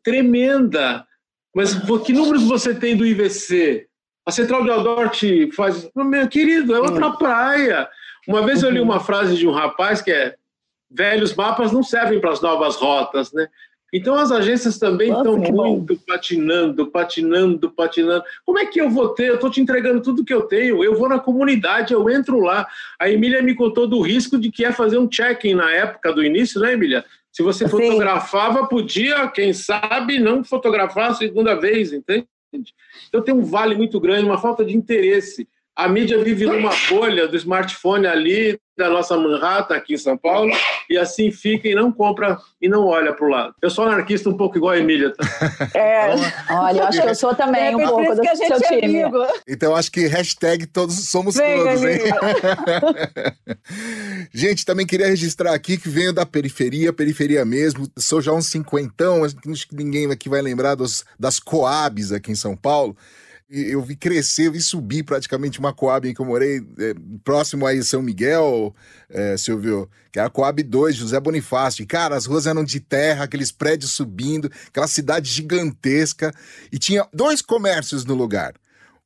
[0.02, 1.04] tremenda.
[1.54, 3.88] Mas que números você tem do IVC?
[4.24, 5.88] A Central de Aldorte faz.
[5.94, 7.16] Meu querido, é outra hum.
[7.16, 7.88] praia.
[8.28, 10.36] Uma vez eu li uma frase de um rapaz que é:
[10.90, 13.48] velhos mapas não servem para as novas rotas, né?
[13.92, 15.86] Então as agências também estão muito bom.
[16.06, 18.24] patinando, patinando, patinando.
[18.44, 19.28] Como é que eu vou ter?
[19.28, 20.82] Eu estou te entregando tudo que eu tenho.
[20.82, 22.66] Eu vou na comunidade, eu entro lá.
[22.98, 26.24] A Emília me contou do risco de que é fazer um check-in na época do
[26.24, 27.04] início, né, Emília?
[27.30, 27.70] Se você Sim.
[27.70, 32.26] fotografava, podia, quem sabe, não fotografar a segunda vez, entende?
[33.08, 35.46] Então tem um vale muito grande, uma falta de interesse.
[35.76, 40.50] A mídia vive numa bolha do smartphone ali, da nossa Manhattan aqui em São Paulo,
[40.88, 43.54] e assim fica e não compra e não olha para o lado.
[43.60, 45.12] Eu sou anarquista um pouco igual a Emília.
[45.12, 45.24] Tá?
[45.74, 46.14] É,
[46.50, 49.02] olha, eu acho que eu sou também é, um pouco do seu é time.
[49.02, 49.26] Amigo.
[49.46, 52.00] Então acho que hashtag todos somos Vem, todos, hein?
[54.32, 59.24] gente, também queria registrar aqui que venho da periferia, periferia mesmo, sou já um cinquentão,
[59.24, 62.96] acho que ninguém aqui vai lembrar dos, das Coabs aqui em São Paulo
[63.48, 67.64] eu vi crescer, eu vi subir praticamente uma Coab em que eu morei, é, próximo
[67.66, 68.74] aí São Miguel,
[69.08, 71.82] é, Silvio, que é a Coab 2, José Bonifácio.
[71.82, 76.34] E, cara, as ruas eram de terra, aqueles prédios subindo, aquela cidade gigantesca.
[76.72, 78.54] E tinha dois comércios no lugar.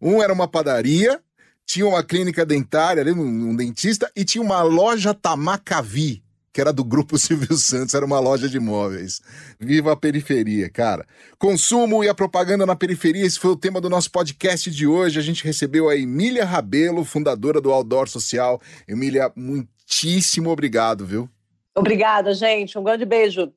[0.01, 1.21] Um era uma padaria,
[1.67, 6.23] tinha uma clínica dentária um, um dentista, e tinha uma loja Tamacavi
[6.53, 9.21] que era do Grupo Silvio Santos, era uma loja de imóveis.
[9.59, 11.07] Viva a periferia, cara.
[11.39, 15.19] Consumo e a propaganda na periferia, esse foi o tema do nosso podcast de hoje.
[15.19, 18.61] A gente recebeu a Emília Rabelo, fundadora do Outdoor Social.
[18.87, 21.29] Emília, muitíssimo obrigado, viu?
[21.77, 22.79] Obrigada, gente.
[22.79, 23.53] Um grande beijo.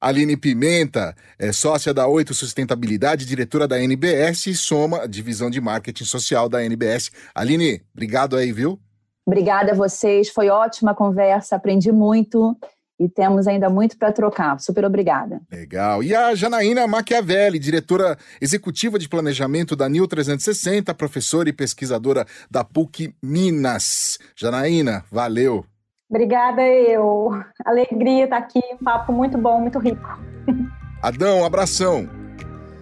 [0.00, 6.04] Aline Pimenta, é sócia da Oito Sustentabilidade, diretora da NBS e soma divisão de marketing
[6.04, 7.10] social da NBS.
[7.34, 8.78] Aline, obrigado aí, viu?
[9.28, 12.56] Obrigada a vocês, foi ótima a conversa, aprendi muito
[12.98, 14.58] e temos ainda muito para trocar.
[14.58, 15.42] Super obrigada.
[15.52, 16.02] Legal.
[16.02, 22.64] E a Janaína Machiavelli, diretora executiva de planejamento da NIL 360, professora e pesquisadora da
[22.64, 24.18] PUC Minas.
[24.34, 25.62] Janaína, valeu.
[26.08, 27.28] Obrigada eu.
[27.66, 30.18] Alegria estar aqui, um papo muito bom, muito rico.
[31.02, 32.08] Adão, abração.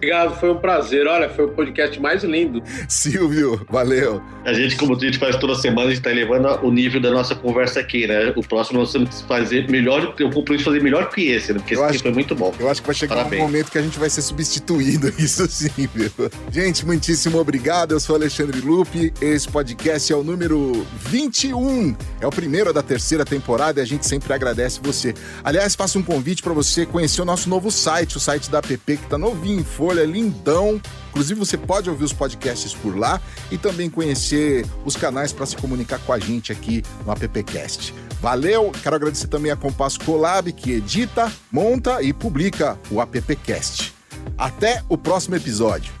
[0.07, 1.05] Obrigado, foi um prazer.
[1.05, 2.63] Olha, foi o podcast mais lindo.
[2.87, 4.21] Silvio, valeu.
[4.45, 7.11] A gente, como a gente faz toda semana, a gente está elevando o nível da
[7.11, 8.31] nossa conversa aqui, né?
[8.33, 11.59] O próximo nós temos que fazer melhor, eu compromisso fazer melhor que esse, né?
[11.59, 12.53] Porque eu esse aqui foi muito bom.
[12.57, 13.41] Eu acho que vai chegar Parabéns.
[13.41, 16.09] um momento que a gente vai ser substituído, isso sim, viu?
[16.49, 17.91] Gente, muitíssimo obrigado.
[17.91, 19.11] Eu sou Alexandre Lupe.
[19.19, 21.97] Esse podcast é o número 21.
[22.21, 25.13] É o primeiro da terceira temporada e a gente sempre agradece você.
[25.43, 28.77] Aliás, faço um convite para você conhecer o nosso novo site, o site da app,
[28.85, 30.81] que está novinho, Folha, lindão.
[31.09, 33.21] Inclusive, você pode ouvir os podcasts por lá
[33.51, 37.93] e também conhecer os canais para se comunicar com a gente aqui no AppCast.
[38.21, 38.71] Valeu!
[38.83, 43.93] Quero agradecer também a Compasso Colab, que edita, monta e publica o AppCast.
[44.37, 45.93] Até o próximo episódio.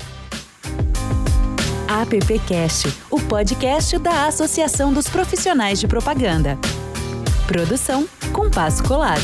[1.87, 6.57] AppCast, o podcast da Associação dos Profissionais de Propaganda.
[7.47, 9.21] Produção Compasso Colab.